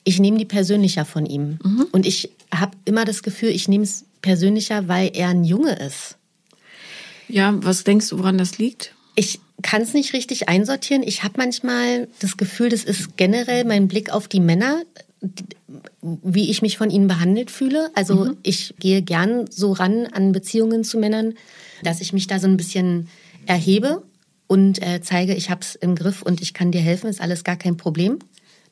[0.04, 1.58] Ich nehme die persönlicher von ihm.
[1.92, 6.16] Und ich habe immer das Gefühl, ich nehme es persönlicher, weil er ein Junge ist.
[7.28, 8.94] Ja, was denkst du, woran das liegt?
[9.14, 11.02] Ich kann es nicht richtig einsortieren.
[11.02, 14.82] Ich habe manchmal das Gefühl, das ist generell mein Blick auf die Männer,
[16.00, 17.90] wie ich mich von ihnen behandelt fühle.
[17.94, 21.34] Also ich gehe gern so ran an Beziehungen zu Männern,
[21.82, 23.08] dass ich mich da so ein bisschen
[23.46, 24.02] erhebe
[24.46, 27.44] und äh, zeige, ich habe es im Griff und ich kann dir helfen, ist alles
[27.44, 28.18] gar kein Problem.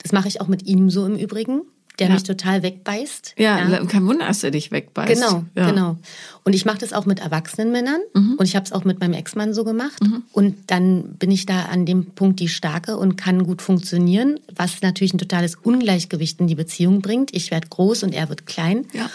[0.02, 1.62] Das mache ich auch mit ihm so im Übrigen,
[1.98, 2.14] der Ja.
[2.14, 3.34] mich total wegbeißt.
[3.38, 3.56] Ja,
[3.86, 5.14] kein Wunder, dass er dich wegbeißt.
[5.14, 5.70] Genau, ja.
[5.70, 5.96] genau.
[6.44, 8.34] Und ich mache das auch mit erwachsenen Männern Mhm.
[8.38, 9.98] und ich habe es auch mit meinem Ex-Mann so gemacht.
[10.32, 14.82] Und dann bin ich da an dem Punkt die Starke und kann gut funktionieren, was
[14.82, 17.34] natürlich ein totales Ungleichgewicht in die Beziehung bringt.
[17.34, 18.86] Ich werde groß und er wird klein.
[18.92, 19.08] Ja.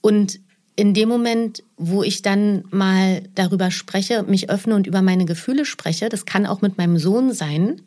[0.00, 0.38] Und
[0.76, 5.64] in dem Moment, wo ich dann mal darüber spreche, mich öffne und über meine Gefühle
[5.64, 7.80] spreche, das kann auch mit meinem Sohn sein,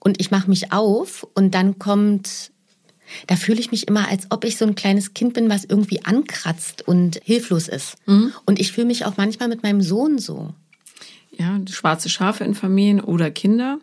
[0.00, 2.50] und ich mache mich auf und dann kommt,
[3.26, 6.04] da fühle ich mich immer, als ob ich so ein kleines Kind bin, was irgendwie
[6.04, 7.96] ankratzt und hilflos ist.
[8.06, 10.54] Und ich fühle mich auch manchmal mit meinem Sohn so.
[11.36, 13.78] ja, schwarze Schafe in Familien oder Kinder,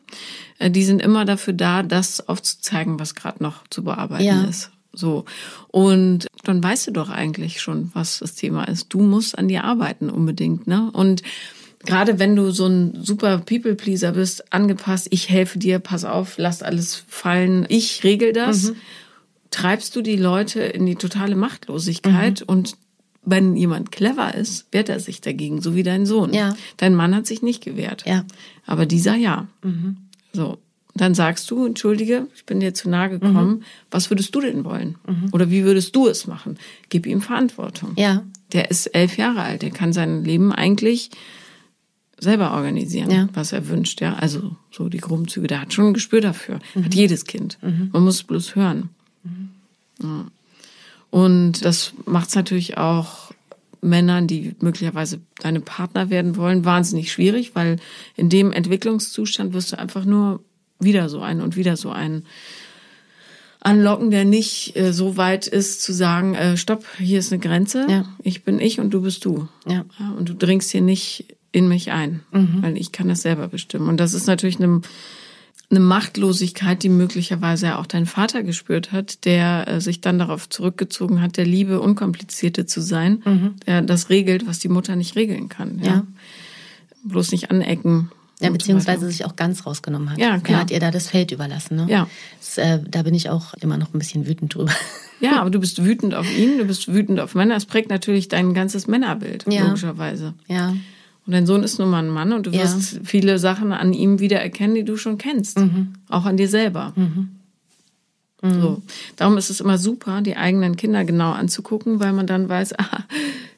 [0.59, 4.43] äh, die sind immer dafür da, das aufzuzeigen, was gerade noch zu bearbeiten Ja.
[4.43, 4.69] ist.
[4.93, 5.25] So.
[5.69, 8.87] Und dann weißt du doch eigentlich schon, was das Thema ist.
[8.89, 10.89] Du musst an dir arbeiten unbedingt, ne?
[10.91, 11.21] Und
[11.85, 16.63] gerade wenn du so ein super People-Pleaser bist, angepasst, ich helfe dir, pass auf, lass
[16.63, 18.73] alles fallen, ich regel das,
[19.51, 22.77] treibst du die Leute in die totale Machtlosigkeit und
[23.29, 26.33] wenn jemand clever ist, wehrt er sich dagegen, so wie dein Sohn.
[26.33, 26.55] Ja.
[26.77, 28.05] Dein Mann hat sich nicht gewehrt.
[28.05, 28.23] Ja.
[28.65, 29.47] Aber dieser ja.
[30.31, 30.59] So.
[30.95, 33.63] dann sagst du, entschuldige, ich bin dir zu nahe gekommen, mhm.
[33.91, 34.95] was würdest du denn wollen?
[35.05, 35.29] Mhm.
[35.33, 36.57] Oder wie würdest du es machen?
[36.87, 37.91] Gib ihm Verantwortung.
[37.97, 38.23] Ja.
[38.53, 41.09] Der ist elf Jahre alt, der kann sein Leben eigentlich
[42.19, 43.29] selber organisieren, ja.
[43.33, 44.01] was er wünscht.
[44.01, 45.47] Ja, also so die groben Züge.
[45.47, 46.59] Der hat schon ein Gespür dafür.
[46.73, 46.85] Mhm.
[46.85, 47.57] Hat jedes Kind.
[47.61, 47.89] Mhm.
[47.93, 48.89] Man muss es bloß hören.
[49.23, 49.49] Mhm.
[50.01, 50.25] Ja.
[51.09, 53.31] Und das macht es natürlich auch
[53.81, 57.77] Männern, die möglicherweise deine Partner werden wollen, wahnsinnig schwierig, weil
[58.15, 60.41] in dem Entwicklungszustand wirst du einfach nur
[60.79, 62.25] wieder so einen und wieder so einen
[63.59, 67.85] anlocken, der nicht äh, so weit ist zu sagen, äh, stopp, hier ist eine Grenze,
[67.89, 68.05] ja.
[68.23, 69.47] ich bin ich und du bist du.
[69.67, 69.85] Ja.
[69.99, 72.61] ja und du dringst hier nicht in mich ein, mhm.
[72.61, 73.89] weil ich kann das selber bestimmen.
[73.89, 74.81] Und das ist natürlich eine,
[75.71, 81.19] eine Machtlosigkeit, die möglicherweise auch dein Vater gespürt hat, der äh, sich dann darauf zurückgezogen
[81.19, 83.55] hat, der Liebe unkomplizierte zu sein, mhm.
[83.65, 85.79] der das regelt, was die Mutter nicht regeln kann.
[85.79, 85.87] Ja.
[85.87, 86.07] ja.
[87.03, 88.11] Bloß nicht anecken.
[88.39, 90.19] Ja, beziehungsweise so sich auch ganz rausgenommen hat.
[90.19, 90.59] Ja, klar.
[90.59, 91.75] Er hat ihr da das Feld überlassen.
[91.75, 91.87] Ne?
[91.89, 92.07] Ja.
[92.37, 94.71] Das, äh, da bin ich auch immer noch ein bisschen wütend drüber.
[95.19, 97.55] Ja, aber du bist wütend auf ihn, du bist wütend auf Männer.
[97.55, 99.65] Es prägt natürlich dein ganzes Männerbild, ja.
[99.65, 100.35] logischerweise.
[100.47, 100.75] Ja.
[101.27, 102.99] Und dein Sohn ist nun mal ein Mann und du wirst ja.
[103.03, 105.59] viele Sachen an ihm wiedererkennen, die du schon kennst.
[105.59, 105.93] Mhm.
[106.07, 106.93] Auch an dir selber.
[106.95, 107.37] Mhm.
[108.41, 108.61] Mhm.
[108.61, 108.81] So.
[109.17, 113.03] Darum ist es immer super, die eigenen Kinder genau anzugucken, weil man dann weiß, ah,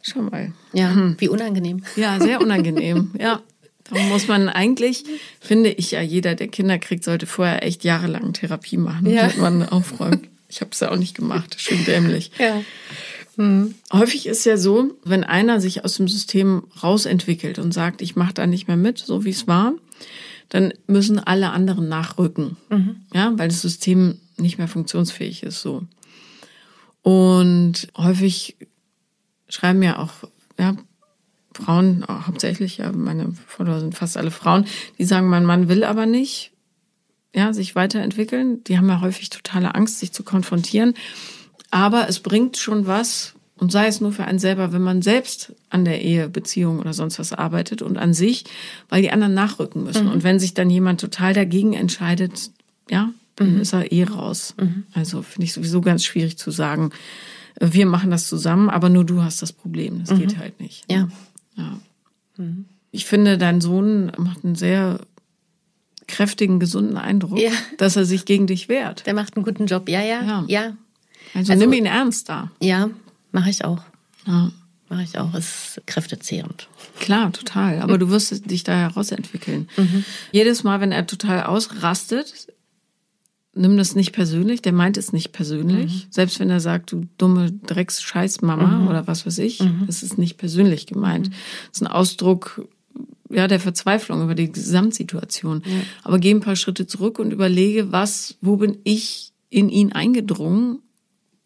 [0.01, 0.51] schau mal.
[0.73, 1.15] Ja, hm.
[1.19, 1.84] wie unangenehm.
[1.95, 3.12] Ja, sehr unangenehm.
[3.19, 3.41] ja.
[3.84, 5.03] Darum muss man eigentlich,
[5.39, 9.21] finde ich ja, jeder, der Kinder kriegt, sollte vorher echt jahrelang Therapie machen, ja.
[9.21, 10.27] damit man aufräumt.
[10.47, 12.32] Ich habe es ja auch nicht gemacht, schön dämlich.
[12.39, 12.62] Ja.
[13.39, 13.75] Mhm.
[13.93, 18.34] Häufig ist ja so, wenn einer sich aus dem System rausentwickelt und sagt, ich mache
[18.34, 19.73] da nicht mehr mit, so wie es war,
[20.49, 22.97] dann müssen alle anderen nachrücken, mhm.
[23.13, 25.62] ja, weil das System nicht mehr funktionsfähig ist.
[25.62, 25.84] So
[27.02, 28.58] und häufig
[29.47, 30.12] schreiben ja auch
[30.58, 30.75] ja,
[31.54, 34.65] Frauen, hauptsächlich ja, meine Follower sind fast alle Frauen,
[34.97, 36.52] die sagen, mein Mann will aber nicht,
[37.34, 38.63] ja, sich weiterentwickeln.
[38.65, 40.93] Die haben ja häufig totale Angst, sich zu konfrontieren.
[41.71, 45.53] Aber es bringt schon was, und sei es nur für einen selber, wenn man selbst
[45.69, 48.45] an der Ehe, Beziehung oder sonst was arbeitet und an sich,
[48.88, 50.05] weil die anderen nachrücken müssen.
[50.05, 50.13] Mhm.
[50.13, 52.51] Und wenn sich dann jemand total dagegen entscheidet,
[52.89, 53.62] ja, dann mhm.
[53.62, 54.55] ist er eh raus.
[54.60, 54.84] Mhm.
[54.93, 56.91] Also finde ich sowieso ganz schwierig zu sagen,
[57.60, 59.99] wir machen das zusammen, aber nur du hast das Problem.
[60.05, 60.39] Das geht mhm.
[60.39, 60.89] halt nicht.
[60.89, 61.10] Ja.
[61.55, 61.79] ja.
[62.38, 62.65] Mhm.
[62.91, 65.01] Ich finde, dein Sohn macht einen sehr
[66.08, 67.51] kräftigen, gesunden Eindruck, ja.
[67.77, 69.05] dass er sich gegen dich wehrt.
[69.05, 70.23] Der macht einen guten Job, ja, ja.
[70.23, 70.45] ja.
[70.47, 70.77] ja.
[71.34, 72.51] Also, also nimm ihn ernst da.
[72.62, 72.89] Ja,
[73.32, 73.82] mache ich auch.
[74.25, 74.51] Ja.
[74.89, 75.34] Mache ich auch.
[75.36, 76.67] Es ist kräftezehrend.
[76.99, 77.79] Klar, total.
[77.82, 79.69] Aber du wirst dich da herausentwickeln.
[79.77, 80.03] Mhm.
[80.32, 82.47] Jedes Mal, wenn er total ausrastet,
[83.53, 84.63] nimm das nicht persönlich.
[84.63, 86.05] Der meint es nicht persönlich.
[86.05, 86.12] Mhm.
[86.12, 88.88] Selbst wenn er sagt, du dumme Drecks-Scheiß-Mama mhm.
[88.88, 89.84] oder was weiß ich, mhm.
[89.86, 91.27] das ist nicht persönlich gemeint.
[91.27, 91.69] Das mhm.
[91.71, 92.67] ist ein Ausdruck
[93.32, 95.62] ja, der Verzweiflung über die Gesamtsituation.
[95.63, 95.82] Ja.
[96.03, 100.79] Aber geh ein paar Schritte zurück und überlege, was, wo bin ich in ihn eingedrungen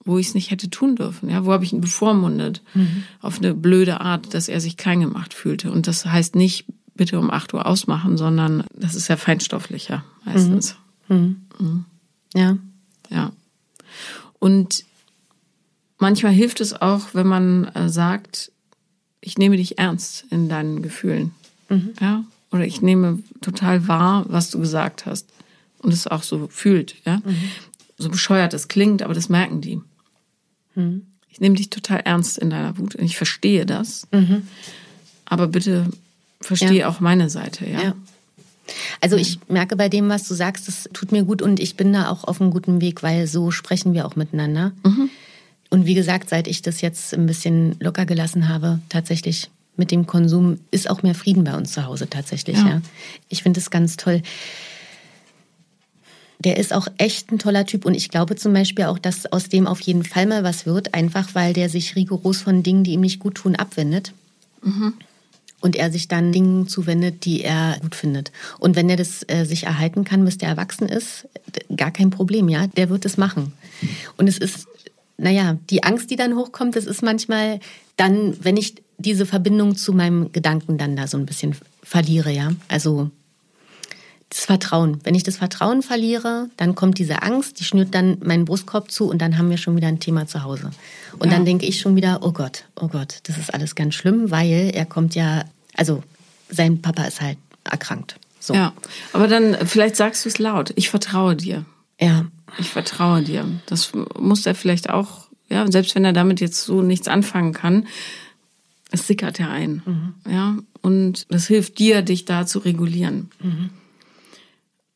[0.06, 1.30] wo ich es nicht hätte tun dürfen.
[1.30, 3.04] Ja, wo habe ich ihn bevormundet mhm.
[3.22, 5.72] auf eine blöde Art, dass er sich klein gemacht fühlte.
[5.72, 10.76] Und das heißt nicht bitte um 8 Uhr ausmachen, sondern das ist ja feinstofflicher meistens.
[11.08, 11.16] Mhm.
[11.16, 11.38] Mhm.
[11.60, 11.86] mhm.
[12.36, 12.58] Ja.
[13.10, 13.32] Ja.
[14.40, 14.86] Und
[16.00, 18.52] manchmal hilft es auch, wenn man äh, sagt,
[19.22, 21.32] ich nehme dich ernst in deinen Gefühlen.
[21.70, 21.94] Mhm.
[22.00, 22.24] Ja.
[22.52, 25.30] Oder ich nehme total wahr, was du gesagt hast.
[25.80, 27.18] Und es auch so fühlt, ja.
[27.18, 27.36] Mhm.
[27.98, 29.82] So bescheuert es klingt, aber das merken die.
[30.76, 31.08] Mhm.
[31.30, 32.96] Ich nehme dich total ernst in deiner Wut.
[32.96, 34.08] Ich verstehe das.
[34.12, 34.48] Mhm.
[35.26, 35.88] Aber bitte
[36.42, 36.90] verstehe ja.
[36.90, 37.82] auch meine Seite, ja.
[37.82, 37.96] ja.
[39.02, 41.92] Also ich merke bei dem, was du sagst, das tut mir gut und ich bin
[41.92, 44.72] da auch auf einem guten Weg, weil so sprechen wir auch miteinander.
[44.86, 45.10] Mhm.
[45.70, 50.06] Und wie gesagt, seit ich das jetzt ein bisschen locker gelassen habe, tatsächlich mit dem
[50.06, 52.58] Konsum, ist auch mehr Frieden bei uns zu Hause tatsächlich.
[52.58, 52.68] Ja.
[52.68, 52.82] ja.
[53.28, 54.22] Ich finde es ganz toll
[56.44, 57.86] der ist auch echt ein toller Typ.
[57.86, 60.94] Und ich glaube zum Beispiel auch, dass aus dem auf jeden Fall mal was wird,
[60.94, 64.14] einfach weil der sich rigoros von Dingen, die ihm nicht gut tun, abwendet.
[64.62, 64.94] Mhm.
[65.62, 68.34] Und er sich dann Dingen zuwendet, die er gut findet.
[68.60, 71.26] Und wenn er das äh, sich erhalten kann, bis der erwachsen ist,
[71.76, 72.68] gar kein Problem, ja.
[72.68, 73.54] Der wird es machen.
[74.18, 74.68] Und es ist,
[75.18, 77.62] naja, die Angst, die dann hochkommt, das ist manchmal
[77.96, 82.52] dann, wenn ich diese Verbindung zu meinem Gedanken dann da so ein bisschen verliere, ja.
[82.68, 83.10] Also
[84.34, 85.00] das Vertrauen.
[85.04, 89.08] Wenn ich das Vertrauen verliere, dann kommt diese Angst, die schnürt dann meinen Brustkorb zu
[89.08, 90.72] und dann haben wir schon wieder ein Thema zu Hause.
[91.20, 91.36] Und ja.
[91.36, 94.72] dann denke ich schon wieder, oh Gott, oh Gott, das ist alles ganz schlimm, weil
[94.74, 96.04] er kommt ja, also
[96.50, 98.16] sein Papa ist halt erkrankt.
[98.40, 98.56] So.
[98.56, 98.74] Ja,
[99.14, 100.74] aber dann vielleicht sagst du es laut.
[100.76, 101.64] Ich vertraue dir.
[102.00, 102.26] Ja.
[102.58, 103.46] Ich vertraue dir.
[103.68, 107.88] Das muss er vielleicht auch, ja, selbst wenn er damit jetzt so nichts anfangen kann,
[108.92, 109.82] es sickert ja ein.
[109.86, 110.14] Mhm.
[110.32, 113.30] Ja, und das hilft dir, dich da zu regulieren.
[113.40, 113.70] Mhm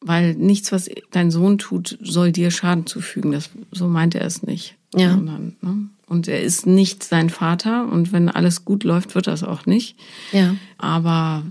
[0.07, 3.31] weil nichts, was dein Sohn tut, soll dir Schaden zufügen.
[3.31, 4.75] Das, so meint er es nicht.
[4.95, 5.11] Ja.
[5.11, 5.89] Sondern, ne?
[6.07, 9.97] Und er ist nicht sein Vater und wenn alles gut läuft, wird das auch nicht.
[10.31, 10.55] Ja.
[10.77, 11.43] Aber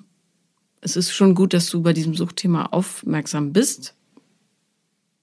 [0.81, 3.95] es ist schon gut, dass du bei diesem Suchtthema aufmerksam bist.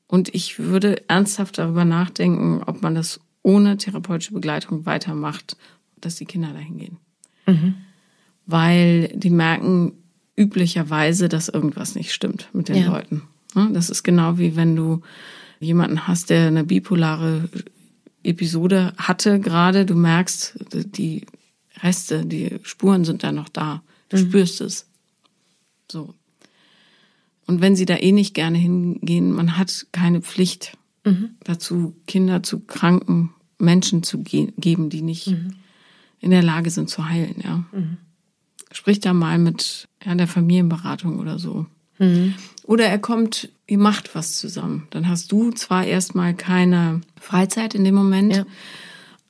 [0.05, 5.57] Und ich würde ernsthaft darüber nachdenken, ob man das ohne therapeutische Begleitung weitermacht,
[5.99, 6.97] dass die Kinder dahin gehen.
[8.45, 9.93] Weil die merken
[10.35, 12.91] üblicherweise, dass irgendwas nicht stimmt mit den Ja.
[12.91, 13.23] Leuten.
[13.55, 13.69] Ne?
[13.73, 15.01] Das ist genau wie wenn du
[15.59, 17.49] jemanden hast, der eine bipolare
[18.23, 21.25] Episode hatte gerade, du merkst, die
[21.81, 23.83] Reste, die Spuren sind da noch da.
[24.09, 24.87] Du spürst es.
[25.91, 26.13] So.
[27.45, 30.77] Und wenn sie da eh nicht gerne hingehen, man hat keine Pflicht
[31.43, 35.35] dazu, Kinder zu kranken Menschen zu ge geben, die nicht
[36.19, 37.65] in der Lage sind zu heilen, ja.
[38.71, 41.65] Sprich da mal mit ja, der Familienberatung oder so.
[42.63, 44.87] Oder er kommt, ihr macht was zusammen.
[44.89, 48.45] Dann hast du zwar erstmal keine Freizeit in dem Moment, Ja.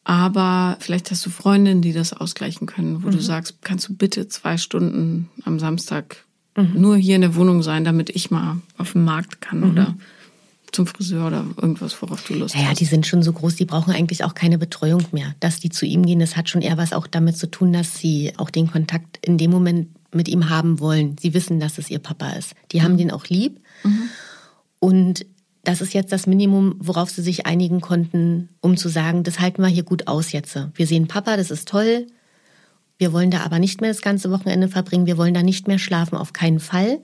[0.03, 4.27] aber vielleicht hast du Freundinnen, die das ausgleichen können, wo du sagst, kannst du bitte
[4.27, 9.03] zwei Stunden am Samstag nur hier in der Wohnung sein, damit ich mal auf den
[9.03, 9.95] Markt kann oder
[10.73, 12.79] zum Friseur oder irgendwas, worauf du Lust Naja, hast.
[12.79, 15.35] die sind schon so groß, die brauchen eigentlich auch keine Betreuung mehr.
[15.39, 17.97] Dass die zu ihm gehen, das hat schon eher was auch damit zu tun, dass
[17.97, 21.15] sie auch den Kontakt in dem Moment mit ihm haben wollen.
[21.19, 22.53] Sie wissen, dass es ihr Papa ist.
[22.71, 23.59] Die haben den auch lieb.
[24.79, 25.25] Und
[25.63, 29.61] das ist jetzt das Minimum, worauf sie sich einigen konnten, um zu sagen, das halten
[29.61, 30.57] wir hier gut aus jetzt.
[30.75, 32.07] Wir sehen Papa, das ist toll.
[32.97, 35.05] Wir wollen da aber nicht mehr das ganze Wochenende verbringen.
[35.05, 36.99] Wir wollen da nicht mehr schlafen, auf keinen Fall.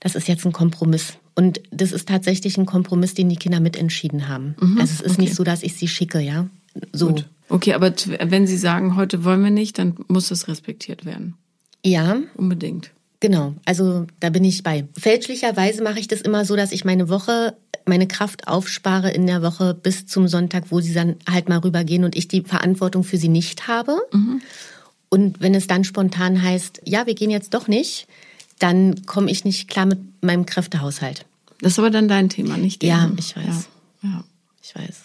[0.00, 1.14] Das ist jetzt ein Kompromiss.
[1.36, 4.56] Und das ist tatsächlich ein Kompromiss, den die Kinder mitentschieden haben.
[4.80, 5.20] also es ist okay.
[5.20, 6.48] nicht so, dass ich sie schicke, ja.
[6.92, 7.08] So.
[7.08, 7.26] Gut.
[7.48, 7.92] Okay, aber
[8.24, 11.34] wenn sie sagen, heute wollen wir nicht, dann muss das respektiert werden.
[11.84, 12.90] Ja, Unbedingt.
[13.20, 13.54] genau.
[13.64, 14.86] Also da bin ich bei.
[14.98, 19.42] Fälschlicherweise mache ich das immer so, dass ich meine Woche, meine Kraft aufspare in der
[19.42, 23.18] Woche bis zum Sonntag, wo sie dann halt mal rübergehen und ich die Verantwortung für
[23.18, 23.96] sie nicht habe.
[25.08, 28.08] Und wenn es dann spontan heißt, ja, wir gehen jetzt doch nicht,
[28.58, 31.26] dann komme ich nicht klar mit meinem Kräftehaushalt.
[31.60, 33.18] Das ist aber dann dein Thema, nicht Ja, deren.
[33.18, 33.68] ich weiß.
[34.02, 34.24] Ja, ja.
[34.62, 35.02] Ich weiß.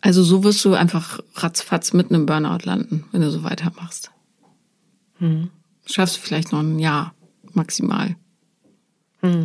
[0.00, 4.10] Also so wirst du einfach ratzfatz mitten im Burnout landen, wenn du so weitermachst.
[5.84, 7.14] Schaffst du vielleicht noch ein Jahr
[7.52, 8.16] maximal.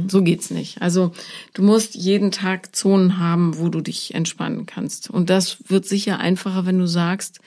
[0.07, 0.81] So geht's nicht.
[0.81, 1.11] Also
[1.53, 5.09] du musst jeden Tag Zonen haben, wo du dich entspannen kannst.
[5.09, 7.41] Und das wird sicher einfacher, wenn du sagst,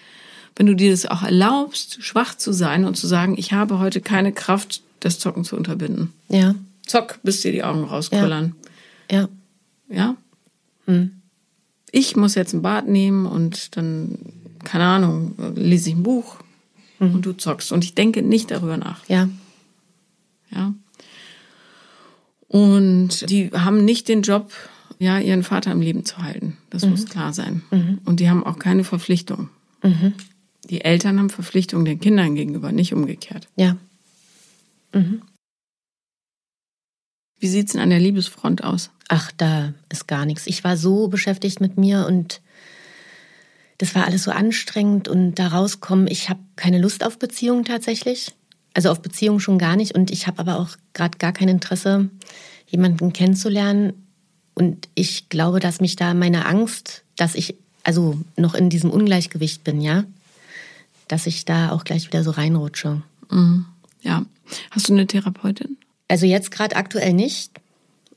[0.54, 4.02] wenn du dir das auch erlaubst, schwach zu sein und zu sagen, ich habe heute
[4.02, 6.12] keine Kraft, das Zocken zu unterbinden.
[6.28, 6.54] Ja,
[6.86, 8.54] Zock, bis dir die Augen rauskullern.
[9.10, 9.28] ja.
[9.90, 10.16] Ja?
[11.90, 14.18] Ich muss jetzt ein Bad nehmen und dann,
[14.64, 16.36] keine Ahnung, lese ich ein Buch
[16.98, 17.72] und du zockst.
[17.72, 19.06] Und ich denke nicht darüber nach.
[19.08, 19.28] Ja,
[20.50, 20.74] Ja?
[22.48, 24.52] Und die haben nicht den Job,
[24.98, 26.56] ja, ihren Vater am Leben zu halten.
[26.70, 27.62] Das muss klar sein.
[28.04, 29.48] Und die haben auch keine Verpflichtung.
[30.68, 33.48] Die Eltern haben Verpflichtungen den Kindern gegenüber, nicht umgekehrt.
[33.56, 33.76] ja.
[37.40, 38.90] Wie sieht's denn an der Liebesfront aus?
[39.08, 40.46] Ach, da ist gar nichts.
[40.46, 42.40] Ich war so beschäftigt mit mir und
[43.78, 48.32] das war alles so anstrengend und da rauskommen, ich habe keine Lust auf Beziehungen tatsächlich.
[48.74, 52.10] Also auf Beziehungen schon gar nicht und ich habe aber auch gerade gar kein Interesse,
[52.66, 53.92] jemanden kennenzulernen.
[54.54, 59.64] Und ich glaube, dass mich da meine Angst, dass ich also noch in diesem Ungleichgewicht
[59.64, 60.04] bin, ja,
[61.06, 63.02] dass ich da auch gleich wieder so reinrutsche.
[64.02, 64.24] Ja.
[64.70, 65.76] Hast du eine Therapeutin?
[66.08, 67.52] Also jetzt gerade aktuell nicht.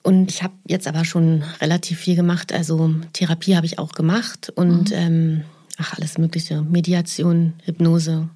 [0.03, 2.51] Und ich habe jetzt aber schon relativ viel gemacht.
[2.53, 5.43] Also Therapie habe ich auch gemacht und ähm,
[5.77, 8.29] ach alles Mögliche, Mediation, Hypnose,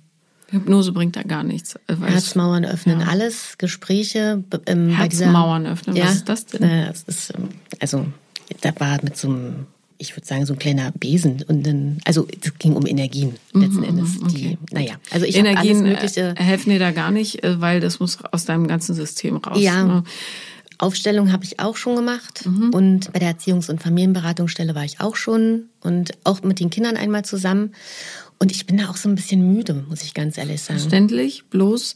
[0.51, 1.75] Hypnose bringt da gar nichts.
[1.87, 3.07] äh, Herzmauern öffnen, Ja.
[3.07, 4.43] alles Gespräche.
[4.67, 6.61] Ähm, Herzmauern öffnen, was ist das denn?
[6.61, 8.05] Äh, es ist, ähm, also
[8.61, 9.65] da war mit so einem,
[9.97, 13.83] ich würde sagen so ein kleiner Besen und dann, also es ging um Energien letzten
[13.83, 14.11] Endes.
[14.13, 16.35] Die, Mhm, okay, naja, also ich habe alles Energien Mögliche.
[16.37, 19.57] äh, helfen dir da gar nicht, äh, weil das muss aus deinem ganzen System raus.
[19.59, 19.83] Ja.
[19.83, 20.03] ne?
[20.77, 22.71] Aufstellung habe ich auch schon gemacht Mhm.
[22.73, 26.97] und bei der Erziehungs- und Familienberatungsstelle war ich auch schon und auch mit den Kindern
[26.97, 27.71] einmal zusammen.
[28.39, 30.79] Und ich bin da auch so ein bisschen müde, muss ich ganz ehrlich sagen.
[30.79, 31.95] Verständlich, bloß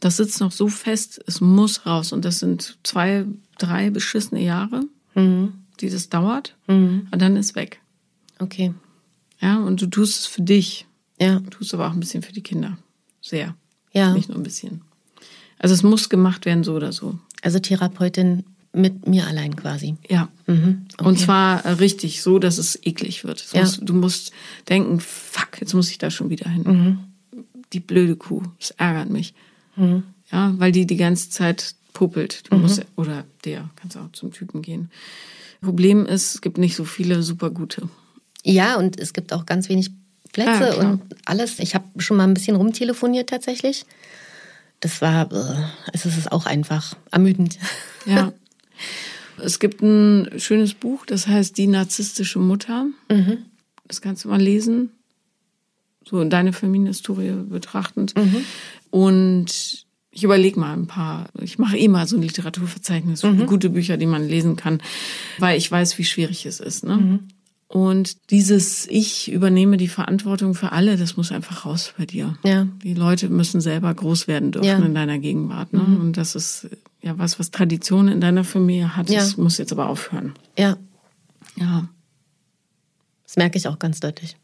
[0.00, 2.12] das sitzt noch so fest, es muss raus.
[2.12, 3.26] Und das sind zwei,
[3.58, 4.82] drei beschissene Jahre,
[5.14, 5.52] Mhm.
[5.80, 6.56] Die das dauert.
[6.66, 7.80] Und dann ist weg.
[8.38, 8.72] Okay.
[9.40, 10.86] Ja, und du tust es für dich.
[11.20, 12.78] Ja, Du tust aber auch ein bisschen für die Kinder.
[13.20, 13.54] Sehr.
[13.92, 14.12] ja.
[14.14, 14.82] Nicht nur ein bisschen.
[15.58, 17.18] Also es muss gemacht werden, so oder so.
[17.42, 19.96] Also Therapeutin mit mir allein quasi.
[20.08, 20.28] Ja.
[20.46, 20.86] Mhm.
[21.02, 23.42] Und zwar äh, richtig, so dass es eklig wird.
[23.44, 23.60] Es Ja.
[23.62, 24.32] muss, du musst
[24.68, 26.62] denken, fuck, jetzt muss ich da schon wieder hin.
[26.62, 27.44] Mhm.
[27.72, 29.34] Die blöde Kuh, das ärgert mich.
[29.76, 32.50] Ja, weil die die ganze Zeit popelt.
[32.50, 34.90] Du musst, oder der, kannst auch zum Typen gehen.
[35.60, 37.88] Problem ist, es gibt nicht so viele super gute.
[38.44, 39.90] Ja, und es gibt auch ganz wenig
[40.32, 41.58] Plätze Ah, und alles.
[41.58, 43.84] Ich habe schon mal ein bisschen rumtelefoniert tatsächlich.
[44.80, 47.58] Das war, äh, es ist auch einfach ermüdend.
[48.06, 48.32] Ja.
[49.44, 52.86] es gibt ein schönes Buch, das heißt Die narzisstische Mutter.
[53.86, 54.88] Das kannst du mal lesen.
[56.08, 58.14] So deine Familienhistorie betrachtend.
[58.88, 63.70] Und ich überlege mal ein paar, ich mache eh mal so ein Literaturverzeichnis für gute
[63.70, 64.82] Bücher, die man lesen kann,
[65.38, 66.84] weil ich weiß, wie schwierig es ist.
[66.84, 67.20] Ne?
[67.68, 72.36] Und dieses Ich übernehme die Verantwortung für alle, das muss einfach raus bei dir.
[72.42, 72.66] Ja.
[72.82, 74.78] Die Leute müssen selber groß werden dürfen Ja.
[74.78, 74.86] Mhm.
[74.86, 75.72] in deiner Gegenwart.
[75.72, 75.80] Ne?
[75.80, 76.68] Und das ist
[77.00, 79.08] ja was, was Tradition in deiner Familie hat.
[79.08, 79.20] Ja.
[79.20, 80.34] Das muss jetzt aber aufhören.
[80.58, 80.76] Ja,
[81.56, 81.88] Ja.
[83.22, 84.36] das merke ich auch ganz deutlich.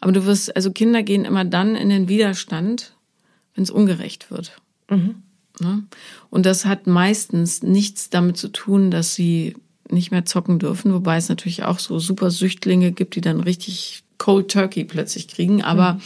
[0.00, 2.95] Aber du wirst, also Kinder gehen immer dann in den Widerstand,
[3.56, 4.56] wenn es ungerecht wird.
[4.88, 5.84] Ne?
[6.30, 9.56] Und das hat meistens nichts damit zu tun, dass sie
[9.90, 14.04] nicht mehr zocken dürfen, wobei es natürlich auch so super Süchtlinge gibt, die dann richtig
[14.18, 15.62] Cold Turkey plötzlich kriegen.
[15.62, 16.00] Aber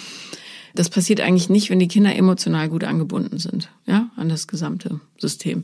[0.75, 5.01] das passiert eigentlich nicht, wenn die Kinder emotional gut angebunden sind, ja, an das gesamte
[5.19, 5.63] System.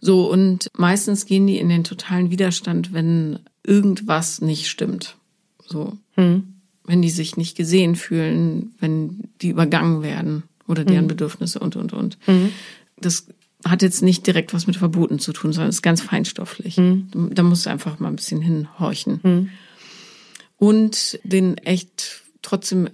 [0.00, 5.16] So, und meistens gehen die in den totalen Widerstand, wenn irgendwas nicht stimmt.
[5.64, 5.96] So.
[6.84, 10.42] Wenn die sich nicht gesehen fühlen, wenn die übergangen werden
[10.72, 12.18] oder deren Bedürfnisse und, und, und.
[12.96, 13.28] Das
[13.64, 16.80] hat jetzt nicht direkt was mit Verboten zu tun, sondern ist ganz feinstofflich.
[17.14, 19.20] Da musst du einfach mal ein bisschen hinhorchen.
[20.56, 22.88] Und den echt trotzdem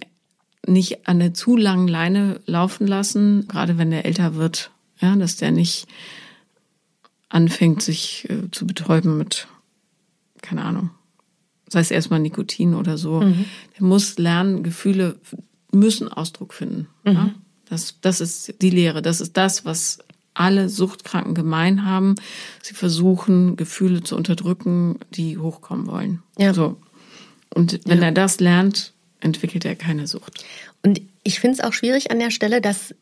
[0.67, 5.37] nicht an der zu langen Leine laufen lassen, gerade wenn der älter wird, ja, dass
[5.37, 5.87] der nicht
[7.29, 9.47] anfängt, sich äh, zu betäuben mit,
[10.41, 10.89] keine Ahnung,
[11.67, 13.21] sei es erstmal Nikotin oder so.
[13.77, 15.19] Der muss lernen, Gefühle
[15.71, 16.87] müssen Ausdruck finden.
[17.13, 17.33] Ja?
[17.69, 19.01] Das, das ist die Lehre.
[19.01, 19.99] Das ist das, was
[20.33, 22.15] alle Suchtkranken gemein haben.
[22.61, 26.23] Sie versuchen, Gefühle zu unterdrücken, die hochkommen wollen.
[26.37, 26.53] Ja.
[26.53, 26.77] So.
[27.53, 30.43] Und wenn er das lernt, entwickelt er keine Sucht.
[30.81, 32.95] Und ich finde es auch schwierig an der Stelle, dass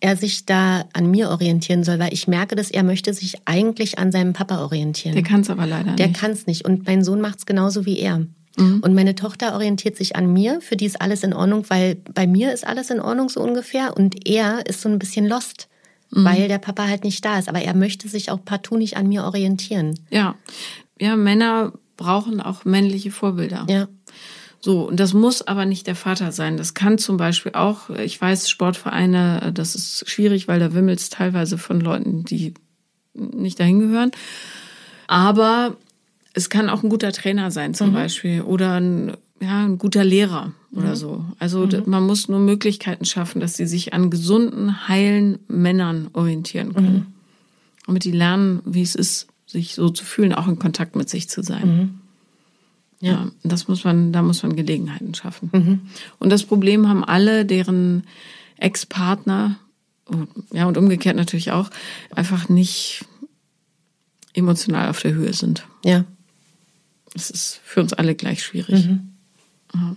[0.00, 3.98] er sich da an mir orientieren soll, weil ich merke, dass er möchte sich eigentlich
[3.98, 5.14] an seinem Papa orientieren.
[5.14, 6.20] Der kann es aber leider Der nicht.
[6.20, 6.66] kann es nicht.
[6.66, 8.26] Und mein Sohn macht es genauso wie er.
[8.56, 12.26] Und meine Tochter orientiert sich an mir, für die ist alles in Ordnung, weil bei
[12.26, 13.96] mir ist alles in Ordnung so ungefähr.
[13.96, 15.68] Und er ist so ein bisschen lost,
[16.10, 17.48] weil der Papa halt nicht da ist.
[17.48, 19.98] Aber er möchte sich auch partout nicht an mir orientieren.
[20.10, 20.36] Ja.
[21.00, 23.66] Ja, Männer brauchen auch männliche Vorbilder.
[23.68, 23.88] Ja.
[24.60, 26.56] So, und das muss aber nicht der Vater sein.
[26.56, 31.10] Das kann zum Beispiel auch, ich weiß, Sportvereine, das ist schwierig, weil da wimmelt es
[31.10, 32.54] teilweise von Leuten, die
[33.12, 34.10] nicht dahin gehören.
[35.06, 35.76] Aber
[36.34, 40.52] es kann auch ein guter Trainer sein, zum Beispiel, oder ein, ja, ein guter Lehrer
[40.72, 41.24] oder so.
[41.38, 46.74] Also d- man muss nur Möglichkeiten schaffen, dass sie sich an gesunden, heilen Männern orientieren
[46.74, 47.06] können.
[47.86, 51.28] Damit die lernen, wie es ist, sich so zu fühlen, auch in Kontakt mit sich
[51.28, 52.00] zu sein.
[53.00, 55.50] Ja, das muss man, da muss man Gelegenheiten schaffen.
[56.18, 58.04] Und das Problem haben alle, deren
[58.56, 59.56] Ex-Partner,
[60.06, 61.70] und- ja, und umgekehrt natürlich auch,
[62.10, 63.04] einfach nicht
[64.32, 65.66] emotional auf der Höhe sind.
[65.84, 66.04] Ja.
[67.14, 68.88] Das ist für uns alle gleich schwierig.
[69.74, 69.96] Ja.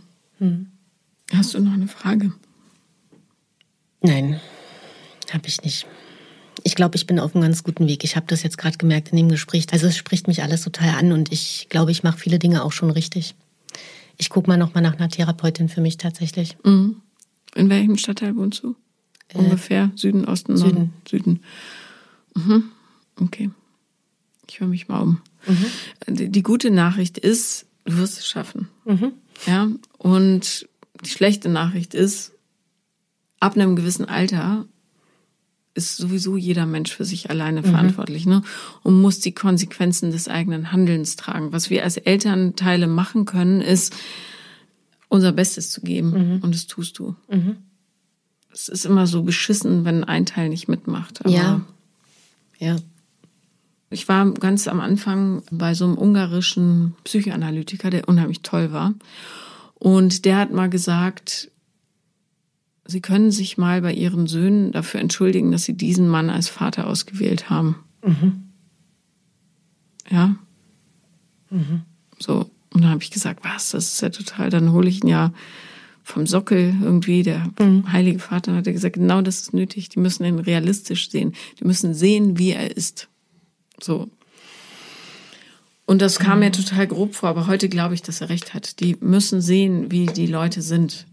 [1.34, 2.32] Hast du noch eine Frage?
[4.02, 4.40] Nein,
[5.34, 5.88] habe ich nicht.
[6.64, 8.04] Ich glaube, ich bin auf einem ganz guten Weg.
[8.04, 9.68] Ich habe das jetzt gerade gemerkt in dem Gespräch.
[9.72, 12.72] Also es spricht mich alles total an und ich glaube, ich mache viele Dinge auch
[12.72, 13.36] schon richtig.
[14.18, 16.58] Ich gucke mal noch mal nach einer Therapeutin für mich tatsächlich.
[16.64, 18.76] In welchem Stadtteil wohnst du?
[19.34, 20.94] Ungefähr Süden, Osten, Norden?
[21.08, 21.42] Süden.
[22.36, 22.72] Mhm.
[23.20, 23.50] Okay.
[24.48, 25.22] Ich höre mich mal um.
[26.08, 28.70] Die, die gute Nachricht ist, du wirst es schaffen.
[29.46, 29.70] Ja.
[29.98, 30.68] Und
[31.04, 32.34] die schlechte Nachricht ist,
[33.40, 34.66] ab einem gewissen Alter
[35.74, 38.42] ist sowieso jeder Mensch für sich alleine verantwortlich, ne?
[38.82, 41.54] Und muss die Konsequenzen des eigenen Handelns tragen.
[41.54, 43.96] Was wir als Elternteile machen können, ist
[45.08, 46.42] unser Bestes zu geben.
[46.42, 47.16] Und das tust du.
[48.52, 51.20] Es ist immer so beschissen, wenn ein Teil nicht mitmacht.
[51.28, 51.62] Ja.
[52.58, 52.78] Ja.
[53.90, 58.94] Ich war ganz am Anfang bei so einem ungarischen Psychoanalytiker, der unheimlich toll war.
[59.76, 61.52] Und der hat mal gesagt,
[62.90, 66.88] Sie können sich mal bei Ihren Söhnen dafür entschuldigen, dass Sie diesen Mann als Vater
[66.88, 67.76] ausgewählt haben.
[70.10, 70.36] Ja.
[72.20, 72.50] So.
[72.74, 75.34] Und dann habe ich gesagt, was, das ist ja total, dann hole ich ihn ja
[76.04, 77.52] vom Sockel irgendwie, der
[77.92, 79.90] heilige Vater hat er gesagt, genau das ist nötig.
[79.90, 81.34] Die müssen ihn realistisch sehen.
[81.60, 83.10] Die müssen sehen, wie er ist.
[83.82, 84.10] So.
[85.86, 88.82] Und das kam mir total grob vor, aber heute glaube ich, dass er recht hat.
[88.82, 91.08] Die müssen sehen, wie die Leute sind,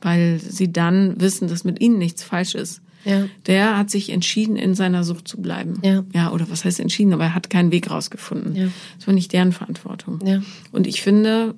[0.00, 2.82] weil sie dann wissen, dass mit ihnen nichts falsch ist.
[3.04, 3.28] Ja.
[3.46, 5.78] Der hat sich entschieden, in seiner Sucht zu bleiben.
[5.82, 6.04] Ja.
[6.12, 8.56] Ja, oder was heißt entschieden, aber er hat keinen Weg rausgefunden.
[8.56, 8.68] Ja.
[8.96, 10.18] Das war nicht deren Verantwortung.
[10.26, 10.42] Ja.
[10.72, 11.54] Und ich finde,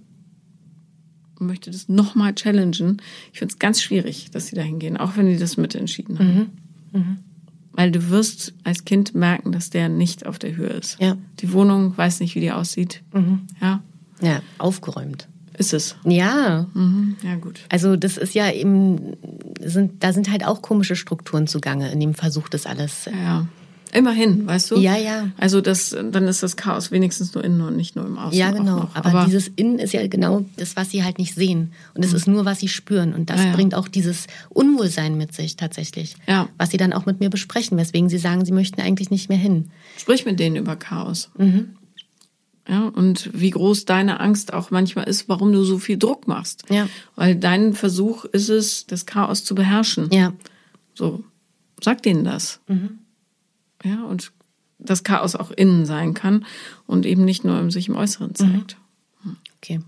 [1.35, 3.01] ich möchte das nochmal challengen.
[3.33, 6.51] Ich finde es ganz schwierig, dass sie da hingehen, auch wenn die das mitentschieden haben.
[6.93, 7.17] Mhm.
[7.73, 10.99] Weil du wirst als Kind merken, dass der nicht auf der Höhe ist.
[11.01, 11.17] Ja.
[11.41, 13.03] Die Wohnung weiß nicht, wie die aussieht.
[13.61, 13.81] Ja,
[14.21, 15.29] Ja, aufgeräumt.
[15.57, 15.97] ist es.
[16.05, 17.17] Ja, Mhm.
[17.23, 17.61] Ja, gut.
[17.69, 19.15] also das ist ja eben,
[19.61, 23.05] sind, da sind halt auch komische Strukturen zugange in dem Versuch, das alles.
[23.07, 23.47] Ja.
[23.93, 24.77] Immerhin, weißt du?
[24.79, 25.29] Ja, ja.
[25.37, 28.39] Also das, dann ist das Chaos wenigstens nur innen und nicht nur im Außen.
[28.39, 28.81] Ja, genau.
[28.81, 28.97] noch.
[28.97, 31.73] Aber, dieses Innen ist ja genau das, was sie halt nicht sehen.
[31.95, 33.13] Und es ist nur, was sie spüren.
[33.15, 33.43] Und das Mhm.
[33.43, 33.57] Ja, ja.
[33.57, 36.15] bringt auch dieses Unwohlsein mit sich tatsächlich.
[36.29, 36.49] Ja.
[36.59, 39.39] Was sie dann auch mit mir besprechen, weswegen sie sagen, sie möchten eigentlich nicht mehr
[39.39, 39.71] hin.
[39.97, 41.31] Sprich mit denen über Chaos.
[41.39, 41.71] Mhm.
[42.69, 46.65] Ja, und wie groß deine Angst auch manchmal ist, warum du so viel Druck machst.
[46.71, 46.89] Ja.
[47.17, 50.09] Weil dein Versuch ist es, das Chaos zu beherrschen.
[50.13, 50.33] Ja.
[50.95, 51.25] So,
[51.83, 52.61] sag denen das.
[52.69, 52.99] Mhm.
[53.83, 54.33] Ja, und
[54.79, 56.47] das Chaos auch innen sein kann
[56.87, 58.77] und eben nicht nur sich im Äußeren zeigt.
[59.59, 59.81] Okay.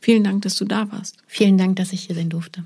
[0.00, 1.16] Vielen Dank, dass du da warst.
[1.26, 2.64] Vielen Dank, dass ich hier sein durfte.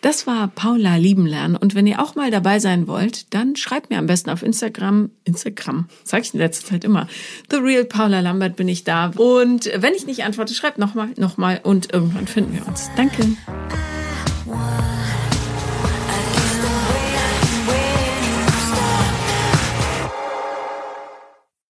[0.00, 1.56] Das war Paula Liebenlernen.
[1.56, 5.10] Und wenn ihr auch mal dabei sein wollt, dann schreibt mir am besten auf Instagram,
[5.24, 7.06] Instagram, sag ich in letzter Zeit immer,
[7.50, 9.08] The Real Paula Lambert bin ich da.
[9.16, 12.88] Und wenn ich nicht antworte, schreibt nochmal, nochmal und irgendwann finden wir uns.
[12.96, 13.36] Danke.